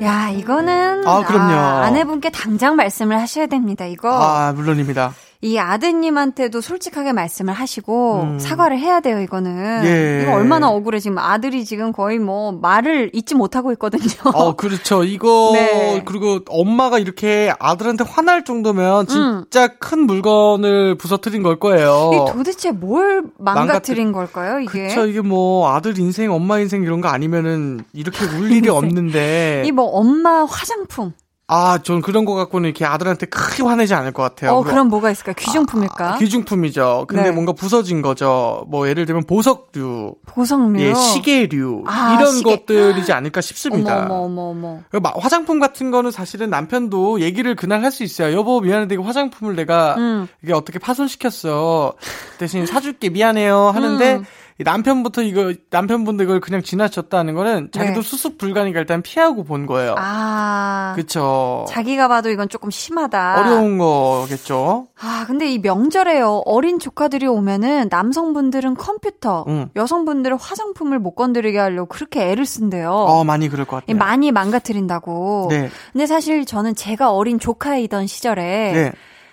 [0.00, 1.52] 야 이거는 아, 그럼요.
[1.52, 4.10] 아내분께 당장 말씀을 하셔야 됩니다 이거.
[4.12, 5.12] 아, 물론입니다.
[5.40, 8.38] 이 아드님한테도 솔직하게 말씀을 하시고 음.
[8.40, 9.82] 사과를 해야 돼요, 이거는.
[9.84, 10.22] 예.
[10.24, 10.98] 이거 얼마나 억울해.
[10.98, 14.02] 지금 아들이 지금 거의 뭐 말을 잊지 못하고 있거든요.
[14.34, 15.04] 어, 그렇죠.
[15.04, 16.02] 이거, 네.
[16.04, 22.10] 그리고 엄마가 이렇게 아들한테 화날 정도면 진짜 큰 물건을 부서뜨린 걸 거예요.
[22.12, 24.88] 이게 도대체 뭘 망가뜨린 걸까요, 이게?
[24.88, 29.62] 그쵸, 이게 뭐, 아들 인생, 엄마 인생 이런 거 아니면은, 이렇게 울 일이 없는데.
[29.66, 31.12] 이 뭐 엄마 화장품.
[31.50, 34.50] 아, 전 그런 거 갖고는 이렇게 아들한테 크게 화내지 않을 것 같아요.
[34.50, 35.34] 어, 뭐, 그럼 뭐가 있을까요?
[35.34, 36.14] 귀중품일까?
[36.14, 37.06] 아, 귀중품이죠.
[37.08, 37.30] 근데 네.
[37.30, 38.66] 뭔가 부서진 거죠.
[38.68, 40.78] 뭐, 예를 들면 보석류, 보석류.
[40.82, 42.50] 예, 시계류, 아, 이런 시계.
[42.58, 44.04] 것들이지 않을까 싶습니다.
[44.04, 45.00] 어머, 어머, 어머, 어머.
[45.00, 48.36] 막 화장품 같은 거는 사실은 남편도 얘기를 그날 할 수 있어요.
[48.36, 50.28] 여보, 미안한데 이거 화장품을 내가 음.
[50.44, 51.94] 이게 어떻게 파손시켰어.
[52.38, 54.24] 대신 사줄게 미안해요 하는데 음.
[54.60, 58.02] 이 남편부터 이거 남편분도 이걸 그냥 지나쳤다는 거는 자기도 네.
[58.02, 59.94] 수습 불가니까 일단 피하고 본 거예요.
[59.96, 60.94] 아.
[60.96, 61.64] 그쵸.
[61.68, 63.40] 자기가 봐도 이건 조금 심하다.
[63.40, 64.88] 어려운 거겠죠.
[65.00, 66.42] 아, 근데 이 명절에요.
[66.44, 69.70] 어린 조카들이 오면은 남성분들은 컴퓨터, 응.
[69.76, 72.90] 여성분들은 화장품을 못 건드리게 하려고 그렇게 애를 쓴대요.
[72.90, 73.96] 어, 많이 그럴 것이 같아요.
[73.96, 75.48] 많이 망가뜨린다고.
[75.50, 75.70] 네.
[75.92, 78.92] 근데 사실 저는 제가 어린 조카이던 시절에 네.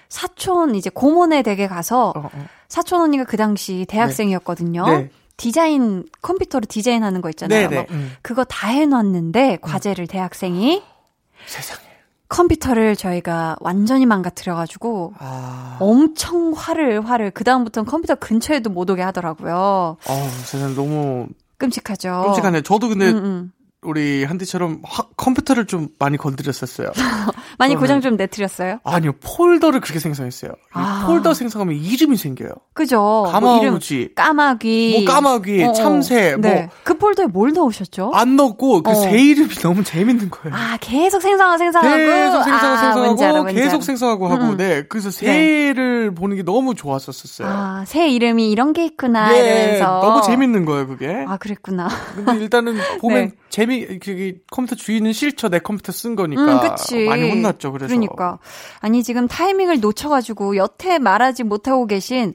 [0.10, 2.46] 사촌 이제 고모네 댁에 가서 어, 어.
[2.68, 4.88] 사촌 언니가 그 당시 대학생이었거든요.
[4.88, 5.10] 네.
[5.38, 7.62] 디자인 컴퓨터로 디자인하는 거 있잖아요.
[7.62, 7.76] 네, 네.
[7.76, 8.14] 뭐 음.
[8.22, 10.82] 그거 다 해놨는데 과제를 대학생이
[11.46, 11.82] 세상에.
[12.28, 15.78] 컴퓨터를 저희가 완전히 망가뜨려가지고 아.
[15.80, 19.98] 엄청 화를 화를 그 다음부터는 컴퓨터 근처에도 못 오게 하더라고요.
[20.08, 22.24] 어, 세상 너무 끔찍하죠.
[22.28, 22.62] 끔찍하네.
[22.62, 23.52] 저도 근데 음, 음.
[23.86, 26.92] 우리 한디처럼 화- 컴퓨터를 좀 많이 건드렸었어요.
[27.58, 28.80] 많이 고장 좀 내트렸어요.
[28.84, 30.52] 아니요, 폴더를 그렇게 생성했어요.
[30.52, 31.04] 이 아.
[31.08, 32.50] 폴더 생성하면 이름이 생겨요.
[32.74, 32.98] 그죠?
[32.98, 35.74] 뭐 가마우지, 까마귀, 뭐 까마귀, 어, 어.
[35.74, 36.62] 참새, 네.
[36.64, 36.70] 뭐.
[36.84, 38.12] 그 폴더에 뭘 넣으셨죠?
[38.14, 38.94] 안 넣고 그 어.
[38.96, 40.56] 새 이름이 너무 재밌는 거예요.
[40.56, 43.84] 아, 계속 생성하고 생성하고 계속 생성하고 아, 생성하고 뭔지 알아, 뭔지 계속.
[43.84, 44.58] 생성하고 하고 음.
[44.58, 47.48] 네 그래서 새를 보는 게 너무 좋았었어요.
[47.48, 51.24] 아, 새 이름이 이런 게 있구나 예, 이러면서 너무 재밌는 거예요 그게.
[51.28, 51.88] 아, 그랬구나.
[52.16, 53.32] 근데 일단은 보면 네.
[53.50, 57.06] 재미 그게 컴퓨터 주인은 싫죠 내 컴퓨터 쓴 거니까 음, 그치.
[57.06, 57.88] 많이 혼났죠 그래서.
[57.88, 58.40] 그러니까.
[58.80, 62.34] 아니, 지금 타이밍을 놓쳐가지고 여태 말하지 못하고 계신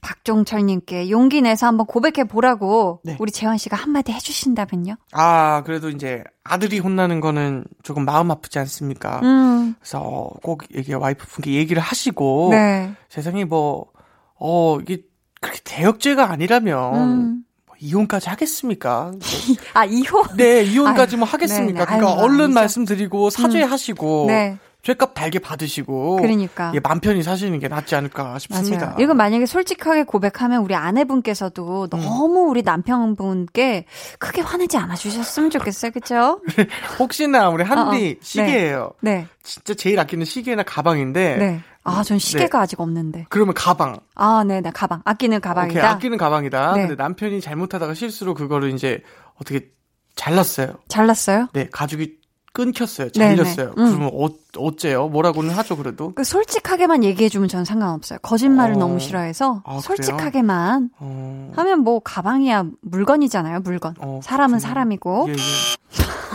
[0.00, 3.16] 박종철님께 용기 내서 한번 고백해 보라고 네.
[3.18, 4.94] 우리 재환 씨가 한마디 해주신다면요?
[5.12, 9.20] 아 그래도 이제 아들이 혼나는 거는 조금 마음 아프지 않습니까?
[9.24, 12.92] 음, 그래서 어, 꼭 이게 와이프분께 얘기를 하시고 네.
[13.08, 13.86] 세상에 뭐
[14.38, 15.02] 어 이게
[15.40, 17.44] 그렇게 대역죄가 아니라면 음.
[17.78, 19.12] 뭐 이혼까지 하겠습니까?
[19.12, 19.20] 뭐,
[19.74, 20.24] 아, 이호?
[20.36, 21.84] 네 이혼까지 뭐 아유, 하겠습니까?
[21.84, 21.84] 네네.
[21.84, 22.54] 그러니까 아유, 얼른 아니죠.
[22.54, 24.58] 말씀드리고 사죄하시고 네.
[24.82, 26.72] 죄값 달게 받으시고 그러니까.
[26.74, 28.86] 예, 맘 편히 사시는 게 낫지 않을까 싶습니다.
[28.86, 28.96] 맞아요.
[29.00, 31.88] 이거 만약에 솔직하게 고백하면 우리 아내분께서도 음.
[31.90, 33.84] 너무 우리 남편분께
[34.18, 35.90] 크게 화내지 않아 주셨으면 좋겠어요.
[35.90, 36.40] 그죠?
[36.98, 38.20] 혹시나 우리 한디 어, 어.
[38.22, 38.92] 시계예요.
[39.00, 39.26] 네.
[39.42, 41.60] 진짜 제일 아끼는 시계나 가방인데 네.
[41.84, 43.26] 아, 전 시계가 아직 없는데.
[43.30, 43.98] 그러면 가방.
[44.14, 45.00] 아, 네, 네, 가방.
[45.04, 45.90] 아끼는 오케이, 가방이다.
[45.90, 46.72] 아끼는 가방이다.
[46.74, 46.80] 네.
[46.86, 49.02] 근데 남편이 잘못하다가 실수로 그거를 이제
[49.40, 49.70] 어떻게
[50.16, 50.74] 잘랐어요.
[50.88, 51.48] 잘랐어요?
[51.52, 52.18] 네, 가죽이
[52.52, 53.10] 끊겼어요.
[53.10, 53.36] 네네.
[53.36, 53.68] 잘렸어요.
[53.78, 53.92] 음.
[53.92, 55.08] 그러면 어, 어째요?
[55.08, 56.12] 뭐라고는 하죠, 그래도.
[56.14, 58.18] 그 솔직하게만 얘기해주면 저는 상관없어요.
[58.22, 58.78] 거짓말을 어.
[58.78, 59.78] 너무 싫어해서 아?
[59.80, 63.94] 솔직하게만 어, 하면 뭐 가방이야 물건이잖아요, 물건.
[64.00, 64.68] 어, 사람은 그렇군요.
[64.68, 65.26] 사람이고.
[65.28, 65.36] 예, 예.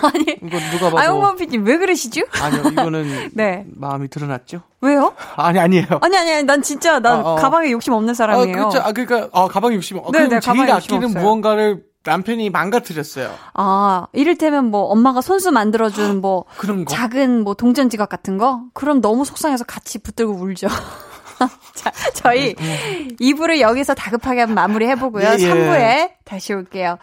[0.13, 0.99] 아니, 이거 누가 봐도.
[0.99, 2.21] 아영범 PD님 왜 그러시죠?
[2.41, 3.65] 아니요, 이거는 네.
[3.75, 4.61] 마음이 드러났죠?
[4.81, 5.13] 왜요?
[5.37, 5.85] 아니, 아니에요.
[6.01, 7.35] 아니, 아니, 아니, 난 진짜, 난 어, 어.
[7.35, 8.51] 가방에 욕심 없는 아, 사람이에요.
[8.53, 8.79] 그렇죠.
[8.79, 9.97] 아, 그러니까, 아, 가방이 욕심.
[9.97, 11.23] 어, 네, 그럼 네, 제일 가방에 욕심 아끼는 없어요.
[11.23, 13.31] 무언가를 남편이 망가뜨렸어요.
[13.53, 16.93] 아, 이를테면 뭐 엄마가 손수 만들어준 뭐 그런 거.
[16.93, 18.61] 작은 뭐 동전 지갑 같은 거?
[18.73, 20.67] 그럼 너무 속상해서 같이 붙들고 울죠.
[21.75, 25.23] 자, 저희 2부를 여기서 다급하게 한번 마무리 해보고요.
[25.25, 25.37] 예, 예.
[25.37, 26.97] 3부에 다시 올게요.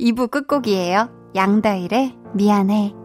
[0.00, 1.08] 2부 끝곡이에요.
[1.34, 2.99] 양다일의 미안해.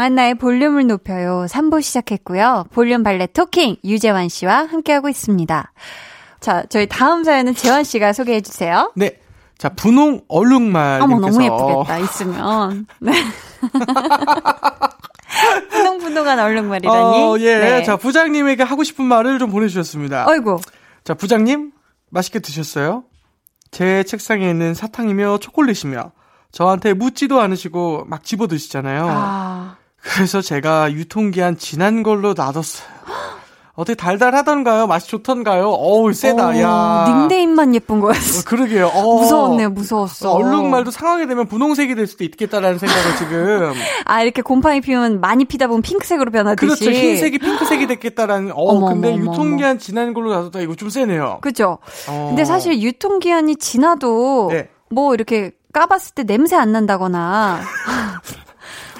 [0.00, 1.44] 강한나의 볼륨을 높여요.
[1.46, 2.64] 3부 시작했고요.
[2.72, 5.72] 볼륨 발레 토킹 유재환 씨와 함께하고 있습니다.
[6.40, 8.90] 자, 저희 다음 사연은 재환 씨가 소개해 주세요.
[8.96, 9.18] 네.
[9.58, 11.02] 자, 분홍 얼룩말.
[11.02, 12.86] 어머, 너무 예쁘겠다, 있으면.
[12.98, 13.12] 네.
[15.70, 17.22] 분홍분홍한 얼룩말이라니.
[17.22, 17.58] 어, 예.
[17.58, 17.84] 네.
[17.84, 20.26] 자, 부장님에게 하고 싶은 말을 좀 보내 주셨습니다.
[20.26, 20.60] 어이구.
[21.04, 21.72] 자, 부장님,
[22.08, 23.04] 맛있게 드셨어요?
[23.70, 26.12] 제 책상에 있는 사탕이며 초콜릿이며
[26.52, 29.06] 저한테 묻지도 않으시고 막 집어 드시잖아요.
[29.06, 33.00] 아, 그래서 제가 유통기한 지난 걸로 놔뒀어요.
[33.74, 34.86] 어떻게 달달하던가요?
[34.86, 35.68] 맛이 좋던가요?
[35.70, 37.04] 어우, 세다, 어, 야.
[37.08, 38.40] 닉네임만 예쁜 거였어.
[38.40, 38.88] 어, 그러게요.
[38.88, 39.18] 어.
[39.20, 40.32] 무서웠네요, 무서웠어.
[40.32, 43.72] 얼룩말도 상하게 되면 분홍색이 될 수도 있겠다라는 생각을 지금.
[44.04, 46.84] 아, 이렇게 곰팡이 피우면 많이 피다 보면 핑크색으로 변하듯이.
[46.84, 46.90] 그렇죠.
[46.90, 48.52] 흰색이 핑크색이 됐겠다라는.
[48.52, 50.60] 어, 어머, 근데 어머, 어머, 유통기한 지난 걸로 놔뒀다.
[50.60, 51.38] 이거 좀 세네요.
[51.40, 51.78] 그죠?
[52.08, 52.26] 어.
[52.28, 54.68] 근데 사실 유통기한이 지나도 네.
[54.90, 57.60] 뭐 이렇게 까봤을 때 냄새 안 난다거나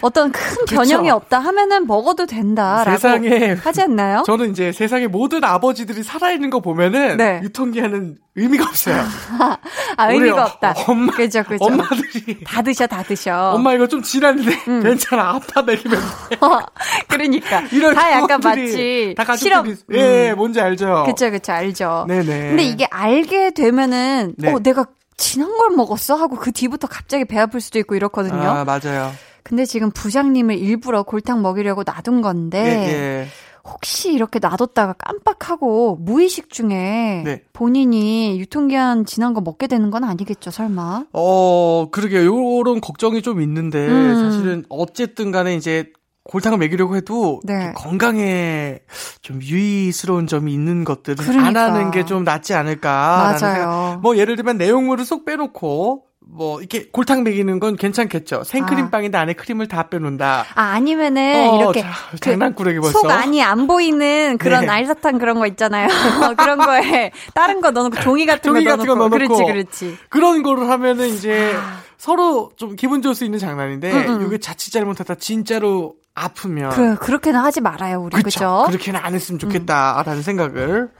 [0.02, 3.52] 어떤 큰 변형이 없다 하면은 먹어도 된다라고 세상에.
[3.54, 4.22] 하지 않나요?
[4.26, 7.40] 저는 이제 세상의 모든 아버지들이 살아있는 거 보면은 네.
[7.42, 9.02] 유통기한은 의미가 없어요.
[9.96, 10.74] 아, 의미가 어- 없다.
[10.88, 11.64] 엄마- 그죠, 그죠.
[11.64, 13.52] 엄마들이 다 드셔, 다 드셔.
[13.54, 14.82] 엄마 이거 좀 지났는데 음.
[14.82, 15.98] 괜찮아 아빠 먹이면
[16.30, 16.36] 돼.
[17.08, 17.62] 그러니까.
[17.72, 19.64] 이런 다 약간 마치 다 실험.
[19.66, 21.04] 가족들이 예 뭔지 알죠.
[21.06, 22.06] 그쵸, 그쵸, 알죠.
[22.08, 22.24] 네네.
[22.48, 24.52] 근데 이게 알게 되면은, 네.
[24.52, 24.86] 어, 내가
[25.16, 26.14] 지난 걸 먹었어?
[26.14, 28.40] 하고 그 뒤부터 갑자기 배 아플 수도 있고 이렇거든요.
[28.42, 29.12] 아 맞아요.
[29.50, 33.26] 근데 지금 부장님을 일부러 골탕 먹이려고 놔둔 건데, 예, 예.
[33.64, 37.42] 혹시 이렇게 놔뒀다가 깜빡하고 무의식 중에 네.
[37.52, 41.06] 본인이 유통기한 지난 거 먹게 되는 건 아니겠죠, 설마?
[41.12, 42.24] 어 그러게요.
[42.26, 44.14] 요런 걱정이 좀 있는데 음.
[44.30, 45.92] 사실은 어쨌든 간에 이제
[46.24, 47.64] 골탕을 먹이려고 해도 네.
[47.64, 48.78] 좀 건강에
[49.20, 51.64] 좀 유의스러운 점이 있는 것들은 안 그러니까.
[51.74, 53.36] 하는 게 좀 낫지 않을까.
[53.40, 53.98] 맞아요.
[54.00, 58.44] 뭐 예를 들면 내용물을 쏙 빼놓고 뭐 이렇게 골탕 먹이는 건 괜찮겠죠.
[58.44, 60.44] 생크림 빵인데 안에 크림을 다 빼놓는다.
[60.54, 62.98] 아, 아니면은 어, 이렇게 자, 그 장난꾸러기 벌써.
[63.00, 64.68] 속 안이 안 보이는 그런 네.
[64.68, 65.88] 알사탕 그런 거 있잖아요.
[66.38, 69.16] 그런 거에 다른 거 넣어놓고 종이 같은 종이 거 같은 거 넣어놓고.
[69.18, 69.46] 넣어놓고.
[69.46, 69.52] 그렇지,
[69.88, 69.98] 그렇지.
[70.08, 71.54] 그런 거를 하면은 이제
[71.96, 73.96] 서로 좀 기분 좋을 수 있는 장난인데 아.
[73.96, 74.26] 음, 음.
[74.26, 78.24] 이게 자칫 잘못하다 진짜로 아프면 그 그렇게는 하지 말아요, 우리 그쵸.
[78.24, 78.64] 그죠?
[78.66, 78.66] 음.
[78.68, 80.90] 그렇게는 안 했으면 좋겠다라는 생각을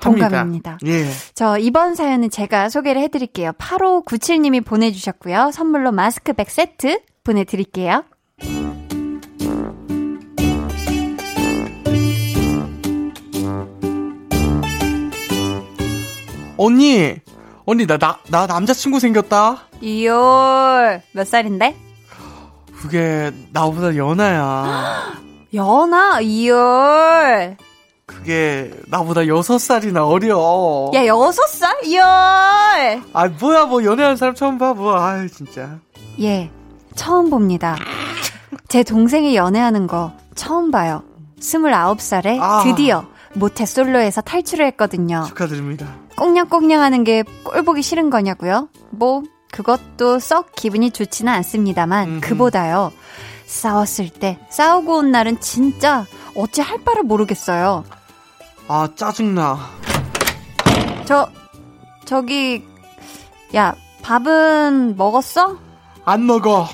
[0.00, 0.28] 합니다.
[0.28, 0.78] 동감입니다.
[0.86, 1.06] 예.
[1.34, 3.52] 저 이번 사연은 제가 소개를 해드릴게요.
[3.52, 5.50] 8597님이 보내주셨고요.
[5.52, 8.04] 선물로 마스크백 세트 보내드릴게요.
[16.58, 17.14] 언니,
[17.66, 19.68] 언니 나 나 나 남자친구 생겼다.
[19.80, 21.76] 이올 몇 살인데?
[22.80, 25.14] 그게 나보다 연하야.
[25.54, 27.56] 연하 이올
[28.06, 30.90] 그게 나보다 여섯 살이나 어려.
[30.94, 31.74] 야, 여섯 살?
[31.92, 32.02] 열!
[33.12, 34.94] 아 뭐야 뭐 연애하는 사람 처음 봐 뭐.
[34.96, 35.78] 아 진짜.
[36.20, 36.50] 예,
[36.94, 37.76] 처음 봅니다.
[38.68, 41.02] 제 동생이 연애하는 거 처음 봐요.
[41.40, 42.62] 29살에 아.
[42.64, 43.04] 드디어
[43.34, 45.24] 모태 솔로에서 탈출을 했거든요.
[45.26, 45.86] 축하드립니다.
[46.16, 48.68] 꽁냥꽁냥 하는 게 꼴 보기 싫은 거냐고요?
[48.90, 52.20] 뭐, 그것도 썩 기분이 좋지는 않습니다만, 음흠.
[52.20, 52.92] 그보다요.
[53.46, 56.06] 싸웠을 때, 싸우고 온 날은 진짜
[56.36, 57.84] 어찌 할 바를 모르겠어요.
[58.68, 59.58] 아 짜증나.
[61.04, 61.28] 저,
[62.04, 62.66] 저기,
[63.54, 65.56] 야, 밥은 먹었어?
[66.04, 66.66] 안 먹어.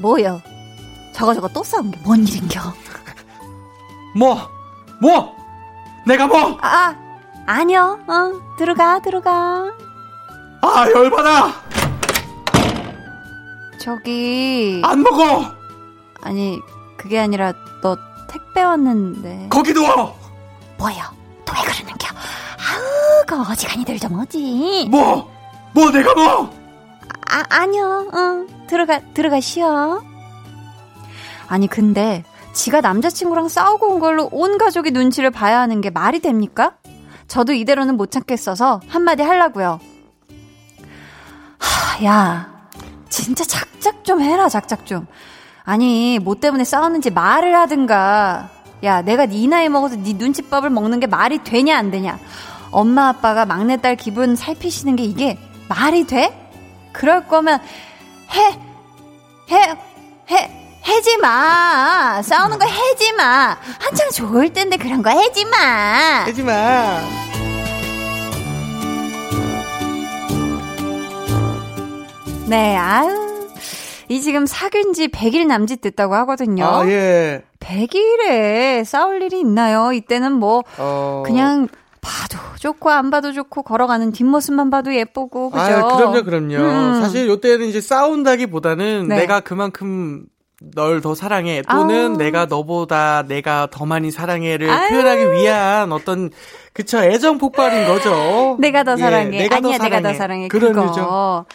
[0.00, 0.40] 뭐요?
[1.12, 2.60] 저거 저거 또 싸운 게 뭔 일인겨?
[4.16, 4.38] 뭐?
[5.00, 5.36] 뭐?
[6.06, 6.56] 내가 뭐?
[6.62, 6.94] 아,
[7.46, 7.98] 아니요.
[8.06, 9.72] 어, 들어가, 들어가.
[10.62, 11.52] 아 열받아.
[13.80, 15.44] 저기, 안 먹어.
[16.22, 16.60] 아니,
[16.96, 17.96] 그게 아니라 너
[18.30, 19.46] 택배 왔는데.
[19.50, 20.16] 거기 누워.
[20.78, 21.12] 뭐야?
[21.44, 22.08] 또 왜 그러는겨?
[22.08, 24.86] 아우, 그 어지간히들 좀 어지.
[24.90, 25.30] 뭐?
[25.72, 26.50] 뭐 내가 뭐?
[27.28, 28.10] 아, 아니요.
[28.14, 30.02] 응, 들어가, 들어가 쉬어.
[31.48, 36.74] 아니, 근데 지가 남자친구랑 싸우고 온 걸로 온 가족이 눈치를 봐야 하는 게 말이 됩니까?
[37.28, 39.78] 저도 이대로는 못 참겠어서 한마디 하려고요.
[41.58, 42.50] 하, 야,
[43.08, 45.06] 진짜 작작 좀 해라, 작작 좀.
[45.64, 48.50] 아니, 뭐 때문에 싸웠는지 말을 하든가.
[48.82, 52.18] 야, 내가 네 나이 먹어서 네 눈치밥을 먹는 게 말이 되냐, 안 되냐.
[52.70, 55.38] 엄마, 아빠가 막내딸 기분 살피시는 게 이게
[55.68, 56.36] 말이 돼?
[56.92, 57.60] 그럴 거면,
[58.32, 58.58] 해,
[59.50, 59.76] 해,
[60.30, 62.22] 해, 해지 마.
[62.22, 63.56] 싸우는 거 해지 마.
[63.78, 66.24] 한창 좋을 텐데 그런 거 해지 마.
[66.24, 67.00] 하지 마.
[72.46, 73.29] 네, 아유.
[74.10, 76.64] 이 지금 사귄 지 100일 남짓 됐다고 하거든요.
[76.64, 77.42] 아 예.
[77.60, 79.92] 100일에 싸울 일이 있나요?
[79.92, 81.22] 이때는 뭐, 어.
[81.24, 81.68] 그냥
[82.00, 85.62] 봐도 좋고 안 봐도 좋고 걸어가는 뒷모습만 봐도 예쁘고, 그죠?
[85.62, 86.54] 아, 그럼요, 그럼요.
[86.56, 87.00] 음.
[87.00, 89.16] 사실 요때는 이제 싸운다기보다는 네.
[89.18, 90.24] 내가 그만큼
[90.74, 92.16] 널 더 사랑해 또는 아우.
[92.18, 94.90] 내가 너보다 내가 더 많이 사랑해를 아유.
[94.90, 96.30] 표현하기 위한 어떤
[96.74, 98.58] 그쵸 애정 폭발인 거죠.
[98.60, 99.38] 내가 더 예, 사랑해.
[99.38, 100.18] 내가 아니야, 더 내가 더 사랑해.
[100.18, 100.48] 사랑해.
[100.48, 100.74] 그런.
[100.74, 101.46] 거죠.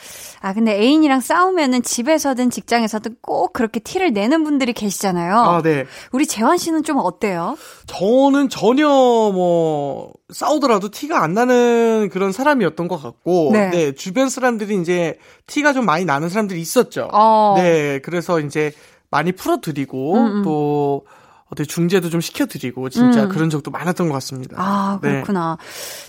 [0.46, 5.36] 아, 근데 애인이랑 싸우면은 집에서든 직장에서든 꼭 그렇게 티를 내는 분들이 계시잖아요.
[5.36, 5.86] 아, 네.
[6.12, 7.58] 우리 재환 씨는 좀 어때요?
[7.88, 13.72] 저는 전혀 뭐 싸우더라도 티가 안 나는 그런 사람이었던 것 같고, 네.
[13.72, 15.18] 네, 주변 사람들이 이제
[15.48, 17.10] 티가 좀 많이 나는 사람들이 있었죠.
[17.12, 17.56] 어.
[17.58, 18.72] 네, 그래서 이제
[19.10, 20.44] 많이 풀어드리고 음, 음.
[20.44, 21.08] 또
[21.56, 23.30] 어떻게 중재도 좀 시켜드리고 진짜 음.
[23.30, 24.58] 그런 적도 많았던 것 같습니다.
[24.60, 25.12] 아, 네.
[25.12, 25.58] 그렇구나.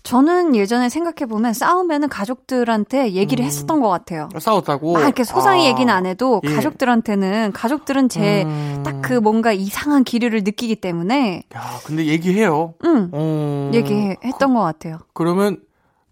[0.03, 3.47] 저는 예전에 생각해 보면 싸우면은 가족들한테 얘기를 음.
[3.47, 4.29] 했었던 것 같아요.
[4.39, 4.93] 싸웠다고.
[4.95, 6.55] 막 이렇게 소상히 아, 얘기는 안 해도 예.
[6.55, 9.03] 가족들한테는 가족들은 제딱 음.
[9.03, 12.75] 그 뭔가 이상한 기류를 느끼기 때문에 야, 근데 얘기해요.
[12.85, 13.71] 응 어.
[13.73, 14.99] 얘기했던 것 같아요.
[15.15, 15.59] 그러면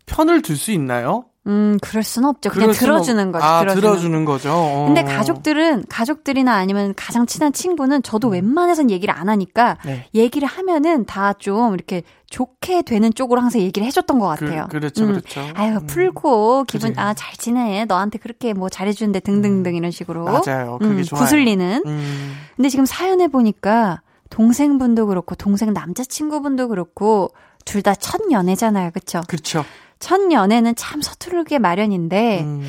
[0.06, 1.24] 편을 들 수 있나요?
[1.46, 2.48] 음 그럴 순 없죠.
[2.50, 3.44] 그냥 수는 들어주는 없- 거죠.
[3.44, 3.80] 아, 들어주는.
[3.82, 4.50] 들어주는 거죠.
[4.54, 4.84] 어.
[4.86, 9.88] 근데 가족들은 가족들이나 아니면 가장 친한 친구는 저도 웬만해선 얘기를 안 하니까 음.
[9.90, 10.08] 네.
[10.14, 14.66] 얘기를 하면은 다 좀 이렇게 좋게 되는 쪽으로 항상 얘기를 해줬던 것 그, 같아요.
[14.70, 15.08] 그 렇죠, 음.
[15.12, 15.42] 그렇죠.
[15.54, 15.86] 아유 음.
[15.86, 17.02] 풀고 기분 그래.
[17.02, 20.78] 아잘 지내 너한테 그렇게 뭐 잘해주는데 등등등 이런 식으로 맞아요.
[20.80, 21.22] 그게 음, 좋아요.
[21.24, 22.32] 구슬리는 음.
[22.56, 27.30] 근데 지금 사연해 보니까 동생분도 그렇고 동생 남자친구분도 그렇고
[27.66, 29.64] 둘 다 첫 연애잖아요 그쵸 그렇죠.
[29.98, 32.62] 첫 연애는 참 서투르게 마련인데 음.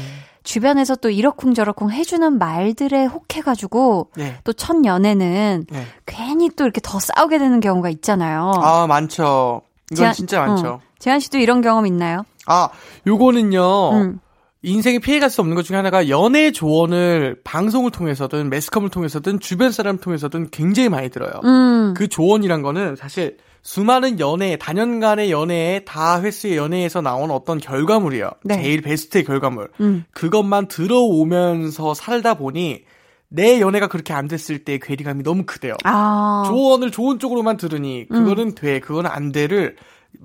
[0.44, 4.38] 주변에서 또 이러쿵저러쿵 해주는 말들에 혹해가지고 네.
[4.44, 5.86] 또첫 연애는 네.
[6.06, 8.52] 괜히 또 이렇게 더 싸우게 되는 경우가 있잖아요.
[8.56, 9.62] 아, 많죠.
[9.92, 10.68] 이건 제한- 진짜 많죠.
[10.68, 10.80] 어.
[11.00, 12.26] 재한 씨도 이런 경험 있나요?
[12.46, 12.70] 아,
[13.08, 13.90] 요거는요.
[13.94, 14.20] 음.
[14.62, 20.00] 인생에 피해갈 수 없는 것 중에 하나가 연애 조언을 방송을 통해서든 매스컴을 통해서든 주변 사람
[20.00, 21.34] 통해서든 굉장히 많이 들어요.
[21.44, 21.94] 음.
[21.96, 28.30] 그 조언이란 거는 사실 수많은 연애, 단연간의 연애에 다 횟수의 연애에서 나온 어떤 결과물이에요.
[28.43, 28.61] 네.
[28.61, 29.70] 제일 베스트의 결과물.
[29.82, 30.05] 음.
[30.11, 32.84] 그것만 들어오면서 살다 보니
[33.28, 35.74] 내 연애가 그렇게 안 됐을 때 괴리감이 너무 크대요.
[35.84, 36.43] 아.
[36.45, 39.76] 조언을 좋은 쪽으로만 들으니 그거는 돼, 그거는 안 돼를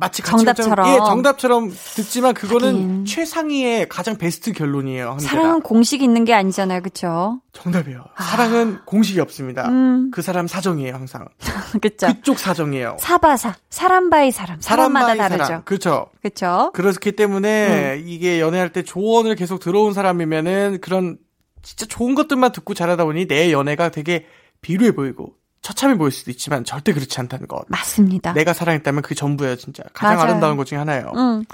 [0.00, 0.88] 마치 정답처럼.
[0.88, 3.04] 예, 정답처럼 듣지만 그거는 하긴.
[3.04, 5.10] 최상위의 가장 베스트 결론이에요.
[5.10, 5.28] 한 개가.
[5.30, 7.40] 사랑은 공식이 있는 게 아니잖아요, 그쵸?
[7.52, 8.04] 정답이에요.
[8.18, 9.68] 사랑은 공식이 없습니다.
[9.68, 10.10] 음.
[10.10, 11.26] 그 사람 사정이에요, 항상.
[11.82, 12.06] 그쵸?
[12.06, 12.96] 그쪽 사정이에요.
[12.98, 13.56] 사바사.
[13.68, 14.58] 사람 by 사람.
[14.60, 15.44] 사람마다 다르죠.
[15.44, 15.62] 사랑.
[15.64, 16.06] 그렇죠.
[16.22, 16.70] 그쵸?
[16.74, 21.18] 그렇기 때문에 이게 연애할 때 조언을 계속 들어온 사람이면은 그런
[21.62, 24.24] 진짜 좋은 것들만 듣고 자라다 보니 내 연애가 되게
[24.62, 27.64] 비루해 보이고 처참해 보일 수도 있지만 절대 그렇지 않다는 것.
[27.68, 28.32] 맞습니다.
[28.32, 29.82] 내가 사랑했다면 그게 전부예요, 진짜.
[29.92, 30.28] 가장 맞아요.
[30.30, 31.12] 아름다운 것 중에 하나예요.
[31.16, 31.44] 음.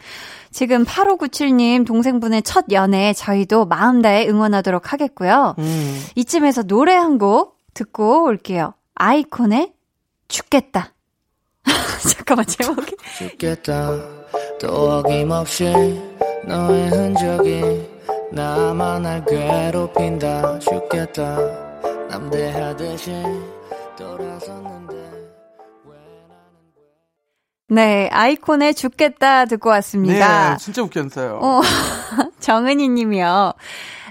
[0.53, 5.55] 지금 8597님 동생분의 첫 연애 저희도 마음 다해 응원하도록 하겠고요.
[5.59, 6.05] 음.
[6.15, 8.75] 이쯤에서 노래 한 곡 듣고 올게요.
[8.95, 9.73] 아이콘의
[10.29, 10.93] 죽겠다.
[12.09, 12.97] 잠깐만, 제목이.
[13.19, 13.91] 죽겠다
[14.61, 15.65] 또 어김없이
[16.47, 17.89] 너의 흔적이
[18.33, 21.37] 나만 날 괴롭힌다 죽겠다
[22.09, 23.13] 남대하듯이
[27.69, 30.51] 네, 아이콘의 죽겠다 듣고 왔습니다.
[30.51, 31.41] 네, 진짜 웃겼어요.
[31.43, 31.61] 어,
[32.39, 33.55] 정은희 님이요.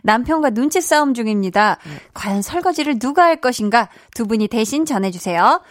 [0.03, 1.77] 남편과 눈치 싸움 중입니다.
[1.83, 1.91] 네.
[2.13, 3.89] 과연 설거지를 누가 할 것인가?
[4.13, 5.61] 두 분이 대신 전해주세요.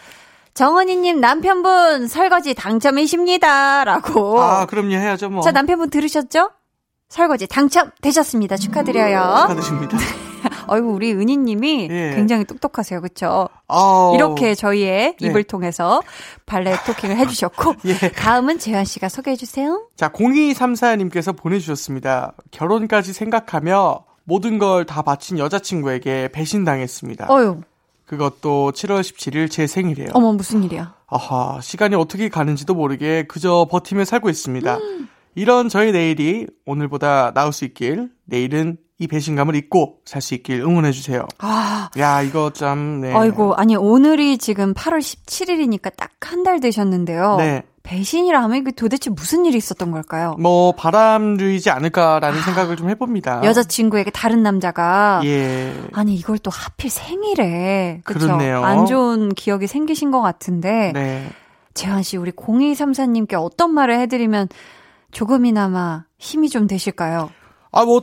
[0.55, 3.83] 정은희 님 남편분 설거지 당첨이십니다.
[3.83, 4.41] 라고.
[4.41, 5.41] 아, 그럼요, 해야죠, 뭐.
[5.41, 6.49] 자, 남편분 들으셨죠?
[7.09, 8.57] 설거지 당첨되셨습니다.
[8.57, 9.47] 축하드려요.
[9.49, 9.97] 축하드립니다.
[10.67, 12.13] 어이구, 우리 은희 님이 예.
[12.15, 13.01] 굉장히 똑똑하세요.
[13.01, 13.49] 그쵸?
[13.67, 15.27] 아, 이렇게 저희의 네.
[15.27, 16.01] 입을 통해서
[16.45, 17.75] 발레 토킹을 해 주셨고.
[17.85, 18.11] 예.
[18.11, 19.87] 다음은 재환 씨가 소개해 주세요.
[19.95, 22.33] 자, 0234 님께서 보내 주셨습니다.
[22.51, 27.27] 결혼까지 생각하며 모든 걸 다 바친 여자친구에게 배신당했습니다.
[27.29, 27.61] 어유,
[28.05, 30.09] 그것도 7월 17일 제 생일이에요.
[30.13, 30.93] 어머, 무슨 일이야.
[31.07, 34.77] 아하, 시간이 어떻게 가는지도 모르게 그저 버티며 살고 있습니다.
[35.35, 40.91] 이런 저의 내일이 오늘보다 나을 수 있길, 내일은 이 배신감을 잊고 살 수 있길 응원해
[40.93, 41.27] 주세요.
[41.39, 43.13] 아, 야, 이거 참, 네.
[43.13, 47.35] 아이고, 아니, 오늘이 지금 8월 17일이니까 딱 한 달 되셨는데요.
[47.37, 47.63] 네.
[47.83, 50.35] 배신이라 하면 이게 도대체 무슨 일이 있었던 걸까요?
[50.39, 53.43] 뭐, 바람류이지 않을까라는 생각을 좀 해봅니다.
[53.43, 55.21] 여자친구에게 다른 남자가.
[55.25, 55.73] 예.
[55.93, 58.01] 아니, 이걸 또 하필 생일에.
[58.05, 58.63] 그렇네요.
[58.63, 60.93] 안 좋은 기억이 생기신 것 같은데.
[60.93, 61.29] 네.
[61.75, 64.47] 재환 씨, 우리 0234님께 어떤 말을 해드리면
[65.15, 67.31] 조금이나마 힘이 좀 되실까요?
[67.71, 68.01] 아, 뭐,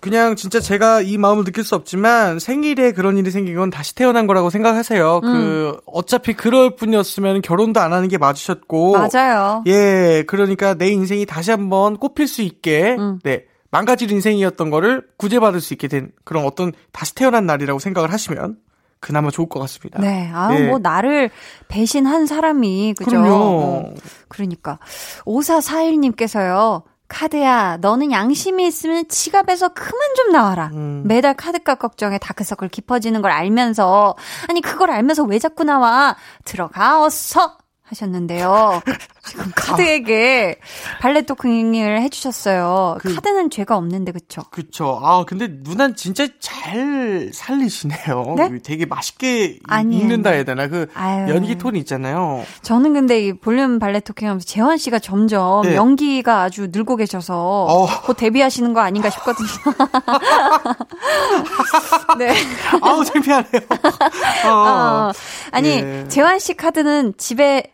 [0.00, 4.26] 그냥 진짜 제가 이 마음을 느낄 수 없지만 생일에 그런 일이 생긴 건 다시 태어난
[4.26, 5.20] 거라고 생각하세요.
[5.22, 5.32] 음.
[5.32, 8.92] 그, 어차피 그럴 뿐이었으면 결혼도 안 하는 게 맞으셨고.
[8.92, 9.62] 맞아요.
[9.66, 13.18] 예, 그러니까 내 인생이 다시 한번 꼽힐 수 있게, 음.
[13.22, 18.56] 네, 망가질 인생이었던 거를 구제받을 수 있게 된 그런 어떤 다시 태어난 날이라고 생각을 하시면
[19.00, 19.98] 그나마 좋을 것 같습니다.
[20.00, 20.30] 네.
[20.32, 20.68] 아, 예.
[20.68, 21.30] 뭐, 나를
[21.68, 23.10] 배신한 사람이, 그죠?
[23.10, 23.34] 그럼요.
[23.34, 23.94] 어,
[24.28, 24.78] 그러니까.
[25.24, 30.70] 5441님께서요, 카드야, 너는 양심이 있으면 지갑에서 그만 좀 나와라.
[30.74, 31.02] 음.
[31.06, 34.14] 매달 카드값 걱정에 다크서클 깊어지는 걸 알면서,
[34.48, 36.16] 아니, 그걸 알면서 왜 자꾸 나와?
[36.44, 37.56] 들어가, 어서!
[37.90, 38.80] 하셨는데요.
[39.26, 40.56] 지금 카드에게
[41.00, 42.98] 발레 토킹을 해주셨어요.
[43.00, 44.42] 그- 카드는 죄가 없는데, 그쵸?
[44.50, 44.98] 그쵸.
[45.02, 48.34] 아, 근데 누난 진짜 잘 살리시네요.
[48.36, 48.58] 네?
[48.62, 50.02] 되게 맛있게 이- 아니에요.
[50.02, 50.66] 읽는다 해야 되나?
[50.68, 51.32] 그 아유.
[51.34, 52.44] 연기 톤이 있잖아요.
[52.62, 55.76] 저는 근데 이 볼륨 발레 토킹 하면서 재환 씨가 점점 네.
[55.76, 57.86] 연기가 아주 늘고 계셔서 어.
[58.04, 59.48] 곧 데뷔하시는 거 아닌가 싶거든요.
[62.18, 62.34] 네.
[62.82, 63.60] 아우, 창피하네요.
[64.46, 65.12] 어, 어,
[65.52, 66.04] 아니, 예.
[66.08, 67.72] 재환 씨 카드는 집에,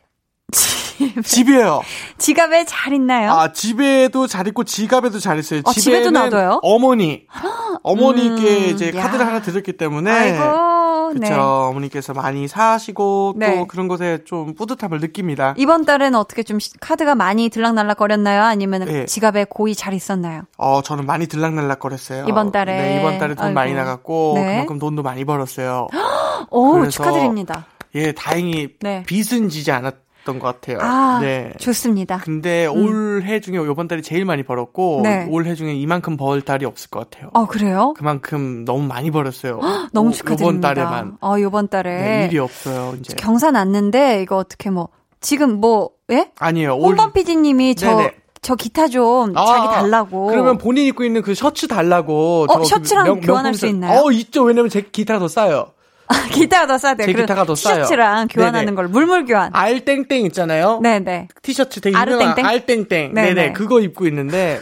[0.96, 1.82] 집에 집이에요.
[2.18, 3.30] 지갑에 잘 있나요?
[3.32, 5.60] 아, 집에도 잘 있고 지갑에도 잘 있어요.
[5.64, 6.60] 어, 집에도 놔둬요?
[6.62, 7.26] 어머니.
[7.82, 9.02] 어머니께 음, 이제 야.
[9.02, 10.10] 카드를 하나 드렸기 때문에.
[10.10, 11.20] 아이고, 그쵸.
[11.20, 11.32] 네.
[11.34, 13.54] 어머니께서 많이 사시고 네.
[13.58, 15.54] 또 그런 것에 좀 뿌듯함을 느낍니다.
[15.56, 18.42] 이번 달에는 어떻게 좀 시- 카드가 많이 들락날락 거렸나요?
[18.42, 19.06] 아니면 네.
[19.06, 20.42] 지갑에 고이 잘 있었나요?
[20.58, 22.24] 어, 저는 많이 들락날락 거렸어요.
[22.28, 22.76] 이번 달에?
[22.76, 23.54] 네, 이번 달에 돈 아이고.
[23.54, 24.44] 많이 나갔고 네.
[24.54, 25.86] 그만큼 돈도 많이 벌었어요.
[26.50, 27.66] 오, 축하드립니다.
[27.94, 29.04] 예, 다행히 네.
[29.06, 29.94] 빚은 지지 않았
[30.26, 30.78] 던 것 같아요.
[30.82, 31.52] 아, 네.
[31.58, 32.18] 좋습니다.
[32.18, 35.26] 근데 올해 중에 이번 달이 제일 많이 벌었고 네.
[35.30, 37.30] 올해 중에 이만큼 벌 달이 없을 것 같아요.
[37.32, 37.94] 어, 그래요?
[37.96, 39.60] 그만큼 너무 많이 벌었어요.
[39.92, 40.44] 너무 오- 축하드립니다.
[40.50, 41.90] 이번 달에만 어, 요번 달에.
[41.90, 42.94] 네, 일이 없어요.
[43.00, 44.88] 이제 경사 났는데 이거 어떻게 뭐
[45.20, 46.30] 지금 뭐 예?
[46.38, 46.74] 아니에요.
[46.76, 48.10] 올 홍범 PD님이 저 네네.
[48.42, 50.26] 저 기타 좀 아, 자기 달라고.
[50.26, 52.46] 그러면 본인 입고 있는 그 셔츠 달라고.
[52.48, 54.00] 어, 그 셔츠랑 교환할 수 있나요?
[54.04, 54.42] 어, 있죠.
[54.42, 55.68] 왜냐면 제 기타가 더 싸요.
[56.32, 57.04] 기타가 더 싸대.
[57.06, 57.76] 제 기타가 더 싸요.
[57.82, 58.76] 티셔츠랑 교환하는 네네.
[58.76, 59.50] 걸 물물 교환.
[59.54, 60.80] 알땡땡 있잖아요.
[60.82, 61.28] 네네.
[61.42, 62.38] 티셔츠 되게 유명한?
[62.44, 63.14] 알땡땡.
[63.14, 63.34] 네네.
[63.34, 63.52] 네네.
[63.52, 64.60] 그거 입고 있는데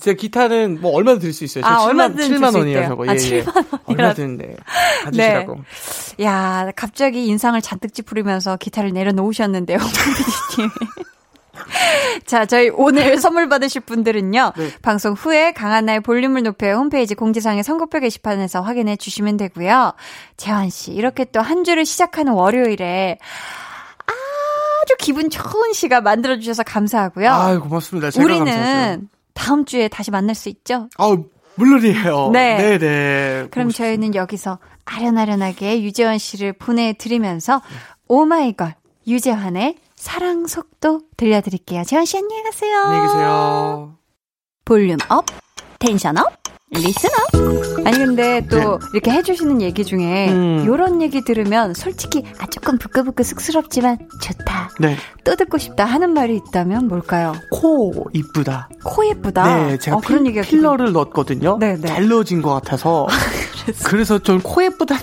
[0.00, 1.64] 제 기타는 뭐 얼마나 들수 있어요?
[1.64, 2.88] 저 아, 7만, 얼마든지 7만 들수 원이에요.
[2.88, 3.04] 저거.
[3.08, 3.42] 아, 예, 7만 예.
[3.42, 4.46] 원이라- 얼마든지
[5.04, 5.56] 가지시라고.
[6.22, 10.70] 야, 갑자기 인상을 잔뜩 찌푸리면서 기타를 내려놓으셨는데요, 홍 PD님.
[12.26, 14.52] 자, 저희 오늘 선물 받으실 분들은요.
[14.56, 14.70] 네.
[14.82, 19.92] 방송 후에 강한나의 볼륨을 높여 홈페이지 공지사항의 선곡표 게시판에서 확인해 주시면 되고요.
[20.36, 23.18] 재환 씨, 이렇게 또 한 주를 시작하는 월요일에
[24.06, 27.30] 아주 기분 좋은 시간 만들어 주셔서 감사하고요.
[27.30, 28.10] 아유, 고맙습니다.
[28.10, 28.60] 제가 감사하죠.
[28.60, 30.88] 우리는 다음 주에 다시 만날 수 있죠?
[30.96, 31.24] 아우,
[31.56, 32.30] 물론이에요.
[32.32, 32.56] 네.
[32.56, 33.48] 네네.
[33.50, 33.76] 그럼 고맙습니다.
[33.78, 37.60] 저희는 여기서 아련아련하게 유재환 씨를 보내드리면서
[38.08, 38.74] 오마이걸
[39.06, 41.84] 유재환의 사랑 속도 들려드릴게요.
[41.84, 42.78] 재환 씨 안녕히 가세요.
[42.78, 43.98] 안녕히 계세요.
[44.64, 45.26] 볼륨 up,
[45.78, 46.26] 텐션 up,
[46.70, 47.86] listen up.
[47.86, 50.32] 아니 근데 또 이렇게 해주시는 얘기 중에 네.
[50.32, 50.64] 음.
[50.66, 54.70] 요런 얘기 들으면 솔직히 아 조금 부끄부끄 쑥스럽지만 좋다.
[54.80, 54.96] 네.
[55.22, 57.34] 또 듣고 싶다 하는 말이 있다면 뭘까요?
[57.52, 58.70] 코 이쁘다.
[58.82, 59.66] 코 예쁘다.
[59.66, 61.58] 네, 제가 어, 그런 얘기가 필러를 넣었거든요.
[61.60, 61.86] 네, 네.
[61.88, 63.06] 잘 넣어진 것 같아서.
[63.84, 64.96] 그래서 전코 예쁘다.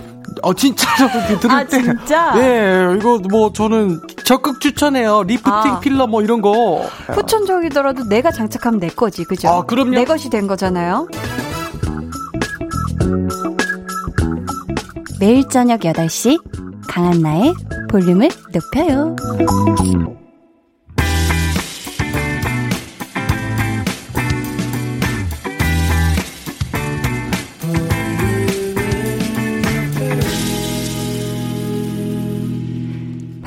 [0.44, 1.10] 어 진짜로
[1.40, 1.82] 들을 아, 때.
[1.82, 2.34] 진짜?
[2.36, 5.24] 네, 이거 뭐 저는 적극 추천해요.
[5.24, 5.80] 리프팅 아.
[5.80, 6.84] 필러 뭐 이런 거.
[7.10, 9.48] 후천적이더라도 내가 장착하면 내 거지, 그죠?
[9.50, 9.92] 아, 그럼요.
[9.92, 11.08] 내 것이 된 거잖아요.
[15.20, 16.40] 매일 저녁 8시
[16.88, 17.54] 강한나의
[17.90, 19.16] 볼륨을 높여요.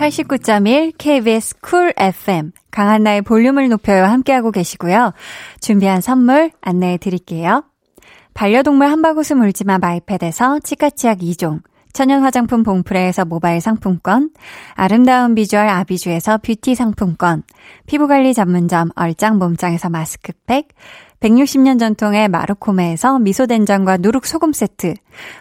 [0.00, 5.12] (89.1) KBS 쿨 FM 강한나의 볼륨을 높여요 함께하고 계시고요.
[5.60, 7.64] 준비한 선물 안내해 드릴게요.
[8.32, 11.60] 반려동물 한바구스 물지마 마이패드에서 치카치약 2종,
[11.92, 14.30] 천연 화장품 봉프레에서 모바일 상품권,
[14.72, 17.42] 아름다운 비주얼 아비주에서 뷰티 상품권,
[17.86, 20.68] 피부관리 전문점 얼짱 몸짱에서 마스크팩,
[21.20, 24.94] 160년 전통의 마루코메에서 미소된장과 누룩소금 세트,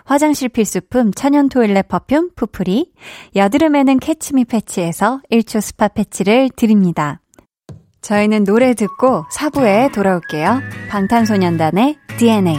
[0.04, 2.92] 화장실 필수품 천연 toilet perfume 푸프리,
[3.36, 7.22] 여드름에는 캐치미 패치에서 1초 스파 패치를 드립니다.
[8.02, 10.62] 저희는 노래 듣고 4부에 돌아올게요.
[10.90, 12.58] 방탄소년단의 DNA.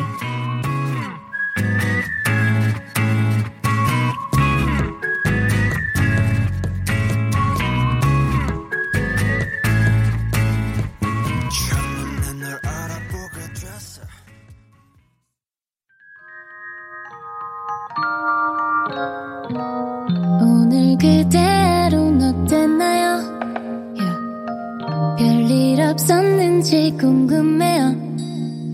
[26.98, 27.94] 궁금해요.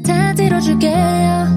[0.05, 1.56] 다 들어줄게요.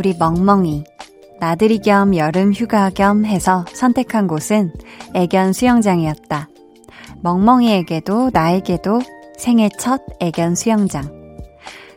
[0.00, 0.84] 우리 멍멍이.
[1.40, 4.72] 나들이 겸 여름 휴가 겸 해서 선택한 곳은
[5.12, 6.48] 애견 수영장이었다.
[7.20, 9.02] 멍멍이에게도 나에게도
[9.36, 11.04] 생애 첫 애견 수영장.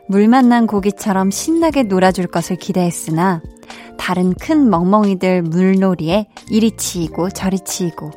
[0.10, 3.42] 물 만난 고기처럼 신나게 놀아줄 것을 기대했으나
[3.98, 8.12] 다른 큰 멍멍이들 물놀이에 이리 치이고 저리 치이고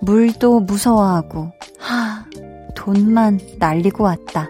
[0.00, 2.24] 물도 무서워하고 하
[2.74, 4.48] 돈만 날리고 왔다.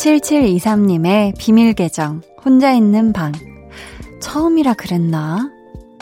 [0.00, 3.32] (7723님의) 비밀 계정 혼자 있는 방
[4.22, 5.50] 처음이라 그랬나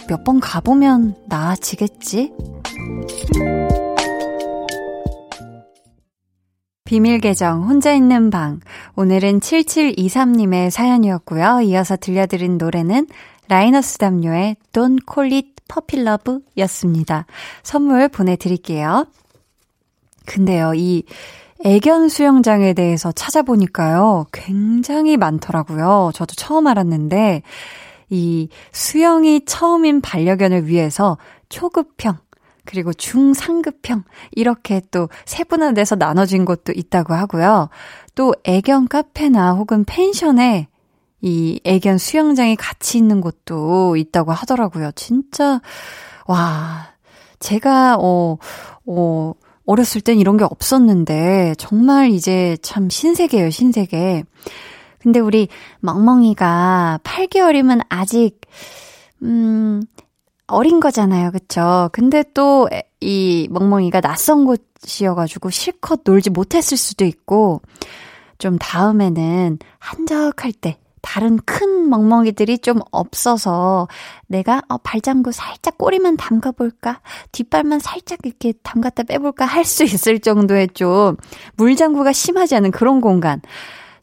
[0.08, 2.32] 몇 번 가보면 나아지겠지
[6.84, 8.60] 비밀 계정 혼자 있는 방
[8.94, 11.62] 오늘은 7723님의 사연이었고요.
[11.62, 13.08] 이어서 들려드린 노래는
[13.48, 17.26] 라이너스 담요의 Don't Call It Puppy Love 였습니다.
[17.64, 19.06] 선물 보내드릴게요.
[20.24, 21.02] 근데요, 이
[21.64, 26.12] 애견 수영장에 대해서 찾아보니까요, 굉장히 많더라고요.
[26.14, 27.42] 저도 처음 알았는데,
[28.10, 32.18] 이 수영이 처음인 반려견을 위해서 초급형,
[32.64, 37.70] 그리고 중상급형, 이렇게 또 세분화돼서 나눠진 곳도 있다고 하고요.
[38.14, 40.68] 또 애견 카페나 혹은 펜션에
[41.20, 44.92] 이 애견 수영장이 같이 있는 곳도 있다고 하더라고요.
[44.94, 45.60] 진짜,
[46.26, 46.88] 와,
[47.40, 48.38] 제가, 어,
[48.86, 49.32] 어,
[49.68, 54.24] 어렸을 땐 이런 게 없었는데, 정말 이제 참 신세계예요, 신세계.
[54.98, 55.48] 근데 우리
[55.80, 58.40] 멍멍이가 8개월이면 아직,
[59.22, 59.82] 음,
[60.46, 61.30] 어린 거잖아요.
[61.30, 61.90] 그쵸?
[61.92, 62.66] 근데 또
[63.00, 67.62] 이 멍멍이가 낯선 곳이어가지고 실컷 놀지 못했을 수도 있고,
[68.38, 73.88] 좀 다음에는 한적할 때, 다른 큰 멍멍이들이 좀 없어서
[74.26, 77.00] 내가 어, 발장구 살짝 꼬리만 담가볼까?
[77.32, 79.44] 뒷발만 살짝 이렇게 담갔다 빼볼까?
[79.44, 81.16] 할 수 있을 정도의 좀
[81.56, 83.40] 물장구가 심하지 않은 그런 공간.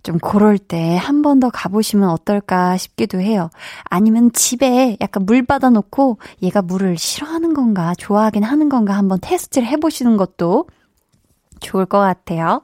[0.04, 3.50] 좀 그럴 때 한 번 더 가보시면 어떨까 싶기도 해요.
[3.86, 10.16] 아니면 집에 약간 물 받아놓고 얘가 물을 싫어하는 건가, 좋아하긴 하는 건가 한번 테스트를 해보시는
[10.18, 10.68] 것도
[11.60, 12.62] 좋을 것 같아요.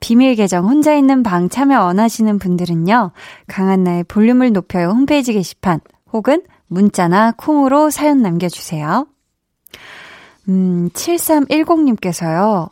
[0.00, 3.12] 비밀 계정 혼자 있는 방 참여 원하시는 분들은요.
[3.46, 5.80] 강한나의 볼륨을 높여요 홈페이지 게시판
[6.12, 9.06] 혹은 문자나 콩으로 사연 남겨주세요.
[10.48, 12.70] 음, 7310님께서요.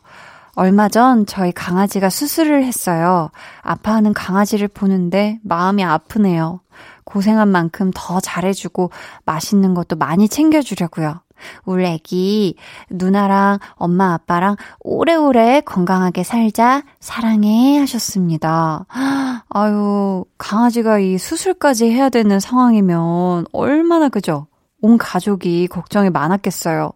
[0.55, 3.29] 얼마 전 저희 강아지가 수술을 했어요.
[3.61, 6.61] 아파하는 강아지를 보는데 마음이 아프네요.
[7.03, 8.91] 고생한 만큼 더 잘해주고
[9.23, 11.21] 맛있는 것도 많이 챙겨주려고요.
[11.65, 12.55] 우리 애기
[12.89, 18.85] 누나랑 엄마 아빠랑 오래오래 건강하게 살자 사랑해 하셨습니다.
[19.49, 24.47] 아유 강아지가 이 수술까지 해야 되는 상황이면 얼마나 그죠?
[24.81, 26.91] 온 가족이 걱정이 많았겠어요.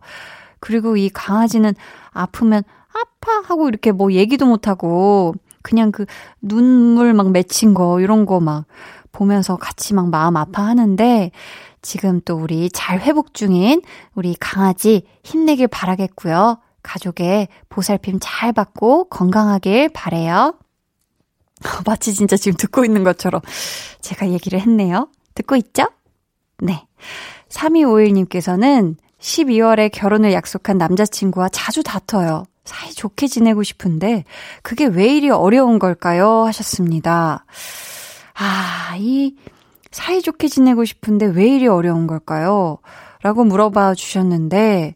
[0.60, 1.74] 그리고 이 강아지는
[2.12, 5.34] 아프면 아파 하고 이렇게 뭐 얘기도 못하고
[5.64, 6.06] 그냥 그
[6.42, 8.66] 눈물 막 맺힌 거 이런 거 막
[9.12, 11.32] 보면서 같이 막 마음 아파하는데
[11.82, 13.82] 지금 또 우리 잘 회복 중인
[14.13, 16.59] 우리 강아지 힘내길 바라겠고요.
[16.84, 20.55] 가족의 보살핌 잘 받고 건강하길 바래요.
[21.86, 23.41] 마치 진짜 지금 듣고 있는 것처럼
[24.01, 25.07] 제가 얘기를 했네요.
[25.36, 25.88] 듣고 있죠?
[26.59, 26.86] 네.
[27.49, 32.45] 3251님께서는 12월에 결혼을 약속한 남자친구와 자주 다퉈요.
[32.63, 34.23] 사이 좋게 지내고 싶은데
[34.61, 36.45] 그게 왜 이리 어려운 걸까요?
[36.45, 37.45] 하셨습니다.
[38.34, 39.36] 아, 이
[39.92, 42.78] 사이좋게 지내고 싶은데 왜 이리 어려운 걸까요?
[43.22, 44.96] 라고 물어봐 주셨는데,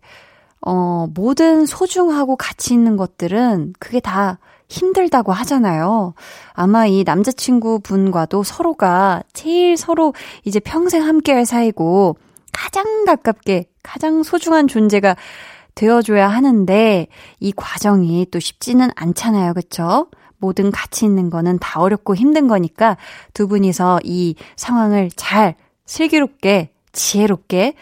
[0.61, 6.15] 어, 모든 소중하고 가치 있는 것들은 그게 다 힘들다고 하잖아요.
[6.53, 12.17] 아마 이 남자친구 분과도 서로가 제일 서로 이제 평생 함께 할 사이고
[12.51, 15.15] 가장 가깝게 가장 소중한 존재가
[15.75, 17.07] 되어줘야 하는데
[17.39, 19.53] 이 과정이 또 쉽지는 않잖아요.
[19.53, 20.07] 그쵸?
[20.37, 22.97] 모든 가치 있는 거는 다 어렵고 힘든 거니까
[23.33, 25.55] 두 분이서 이 상황을 잘
[25.85, 27.75] 슬기롭게 지혜롭게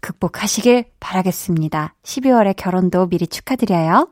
[0.00, 1.94] 극복하시길 바라겠습니다.
[2.02, 4.08] 12월에 결혼도 미리 축하드려요.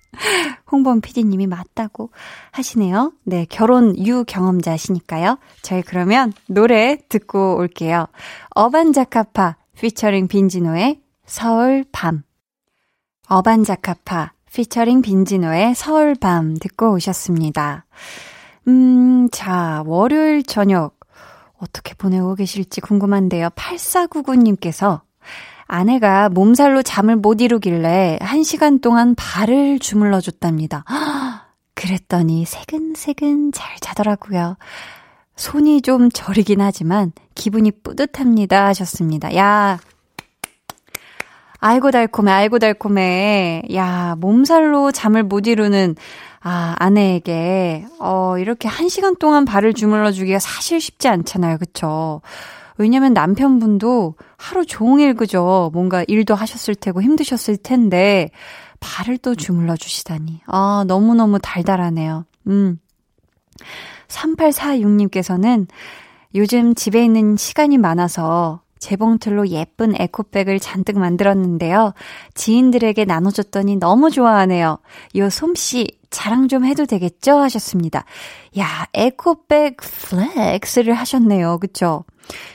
[0.72, 2.12] 홍범 PD님이 맞다고
[2.52, 3.14] 하시네요.
[3.24, 5.40] 네, 결혼 유 경험자시니까요.
[5.62, 8.08] 저희 그러면 노래 듣고 올게요.
[8.52, 12.24] 어반자카파 피처링 빈지노의 서울 밤.
[13.30, 17.86] 어반자카파 피처링 빈지노의 서울 밤 듣고 오셨습니다.
[18.68, 20.96] 음, 자, 월요일 저녁
[21.60, 23.50] 어떻게 보내고 계실지 궁금한데요.
[23.50, 25.02] 8499님께서
[25.68, 30.84] 아내가 몸살로 잠을 못 이루길래 1시간 동안 발을 주물러 줬답니다.
[31.76, 34.58] 그랬더니 새근새근 잘 자더라고요.
[35.36, 39.36] 손이 좀 저리긴 하지만 기분이 뿌듯합니다 하셨습니다.
[39.36, 39.78] 야,
[41.60, 43.64] 아이고 달콤해, 아이고 달콤해.
[43.74, 45.96] 야, 몸살로 잠을 못 이루는
[46.42, 51.58] 아, 아내에게 어, 이렇게 한 시간 동안 발을 주물러 주기가 사실 쉽지 않잖아요.
[51.58, 52.22] 그쵸?
[52.78, 55.72] 왜냐면 남편분도 하루 종일 그죠?
[55.74, 58.30] 뭔가 일도 하셨을 테고 힘드셨을 텐데
[58.80, 60.42] 발을 또 주물러 주시다니.
[60.46, 62.26] 아, 너무너무 달달하네요.
[62.48, 62.80] 음.
[64.08, 65.68] 3846님께서는
[66.36, 71.94] 요즘 집에 있는 시간이 많아서 재봉틀로 예쁜 에코백을 잔뜩 만들었는데요.
[72.34, 74.80] 지인들에게 나눠줬더니 너무 좋아하네요.
[75.16, 77.38] 요 솜씨 자랑 좀 해도 되겠죠?
[77.38, 78.06] 하셨습니다.
[78.58, 81.58] 야, 에코백 flex를 하셨네요.
[81.60, 82.04] 그쵸?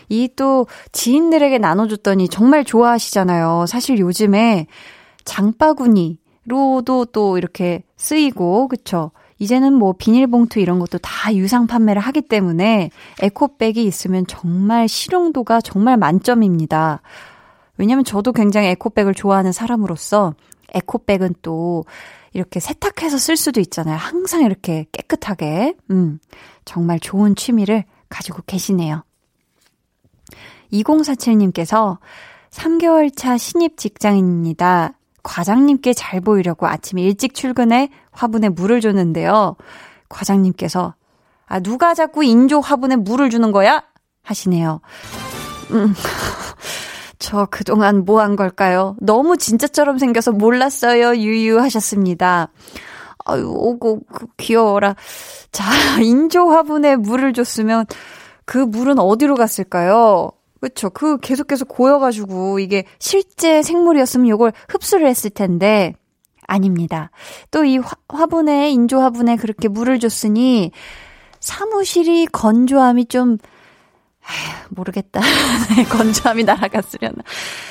[0.09, 3.67] 이 또 지인들에게 나눠줬더니 정말 좋아하시잖아요.
[3.67, 4.67] 사실 요즘에
[5.25, 9.13] 장바구니로도 또 이렇게 쓰이고, 그쵸?
[9.43, 12.91] 이제는 뭐 비닐봉투 이런 것도 다 유상 판매를 하기 때문에
[13.21, 17.03] 에코백이 있으면 정말 실용도가 정말 만점입니다.
[17.77, 20.35] 왜냐면 저도 굉장히 에코백을 좋아하는 사람으로서
[20.75, 21.85] 에코백은 또
[22.33, 23.97] 이렇게 세탁해서 쓸 수도 있잖아요.
[23.97, 25.75] 항상 이렇게 깨끗하게.
[25.91, 26.21] 음,
[26.65, 29.03] 정말 좋은 취미를 가지고 계시네요.
[30.73, 31.99] 2047님께서
[32.51, 34.93] 3개월 차 신입 직장인입니다.
[35.23, 39.57] 과장님께 잘 보이려고 아침 일찍 출근해 화분에 물을 줬는데요.
[40.09, 40.95] 과장님께서
[41.47, 43.83] 아 누가 자꾸 인조 화분에 물을 주는 거야?
[44.23, 44.81] 하시네요.
[45.71, 45.95] 음.
[47.19, 48.97] 저 그동안 뭐 한 걸까요?
[49.01, 51.17] 너무 진짜처럼 생겨서 몰랐어요.
[51.17, 52.49] 유유하셨습니다.
[53.25, 54.97] 아유, 오고, 그, 귀여워라.
[55.53, 55.65] 자,
[56.03, 57.87] 인조 화분에 물을 줬으면
[58.45, 60.33] 그 물은 어디로 갔을까요?
[60.63, 60.91] 그쵸.
[60.91, 65.95] 그 계속 계속 고여가지고 이게 실제 생물이었으면 이걸 흡수를 했을 텐데,
[66.47, 67.11] 아닙니다.
[67.51, 70.71] 또 이 화분에, 인조 화분에 그렇게 물을 줬으니
[71.41, 73.39] 사무실이 건조함이 좀,
[74.23, 75.21] 에휴, 모르겠다.
[75.77, 77.17] 네, 건조함이 날아갔으려나.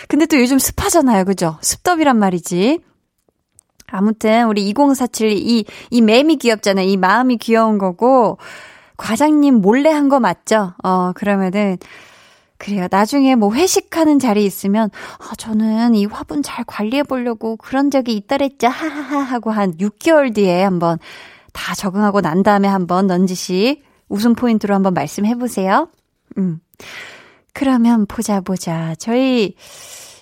[0.10, 1.24] 근데 또 요즘 습하잖아요.
[1.26, 1.58] 그죠?
[1.62, 2.80] 습덥이란 말이지.
[3.88, 6.86] 아무튼, 우리 2047, 이, 이 맴이 귀엽잖아요.
[6.88, 8.38] 이 마음이 귀여운 거고,
[8.98, 10.74] 과장님 몰래 한 거 맞죠?
[10.84, 11.78] 어, 그러면은,
[12.62, 12.88] 그래요.
[12.92, 18.68] 나중에 뭐 회식하는 자리 있으면, 아, 저는 이 화분 잘 관리해 보려고 그런 적이 있더랬죠.
[18.68, 21.00] 하하하 하고 한 6개월 뒤에 한번
[21.54, 25.90] 다 적응하고 난 다음에 한번 넌지시 웃음 포인트로 한번 말씀해 보세요.
[26.38, 26.60] 음.
[27.54, 28.94] 그러면 보자 보자.
[29.00, 29.56] 저희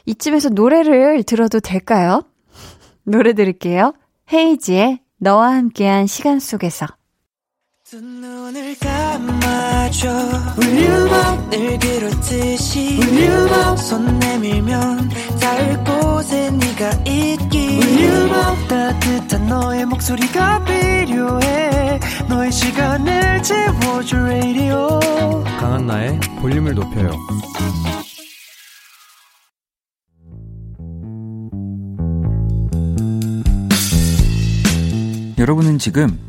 [0.05, 2.23] 이쯤에서 노래를 들어도 될까요?
[3.03, 3.93] 노래 들을게요.
[4.31, 6.87] 헤이지의 너와 함께한 시간 속에서.
[25.59, 27.09] 강한나의 볼륨을 높여요.
[35.39, 36.28] 여러분은 지금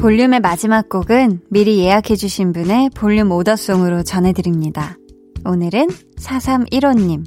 [0.00, 4.96] 볼륨의 마지막 곡은 미리 예약해주신 분의 볼륨 오더송으로 전해드립니다.
[5.44, 5.88] 오늘은
[6.18, 7.24] 4315님.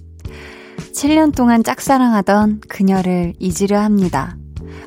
[0.93, 4.37] 7년 동안 짝사랑하던 그녀를 잊으려 합니다.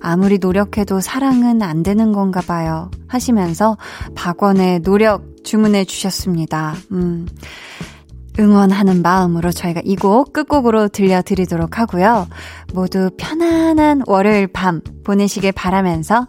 [0.00, 2.90] 아무리 노력해도 사랑은 안 되는 건가 봐요.
[3.08, 3.76] 하시면서
[4.14, 6.74] 박원의 노력 주문해 주셨습니다.
[6.92, 7.26] 음.
[8.38, 12.26] 응원하는 마음으로 저희가 이 곡 끝곡으로 들려드리도록 하고요.
[12.72, 16.28] 모두 편안한 월요일 밤 보내시길 바라면서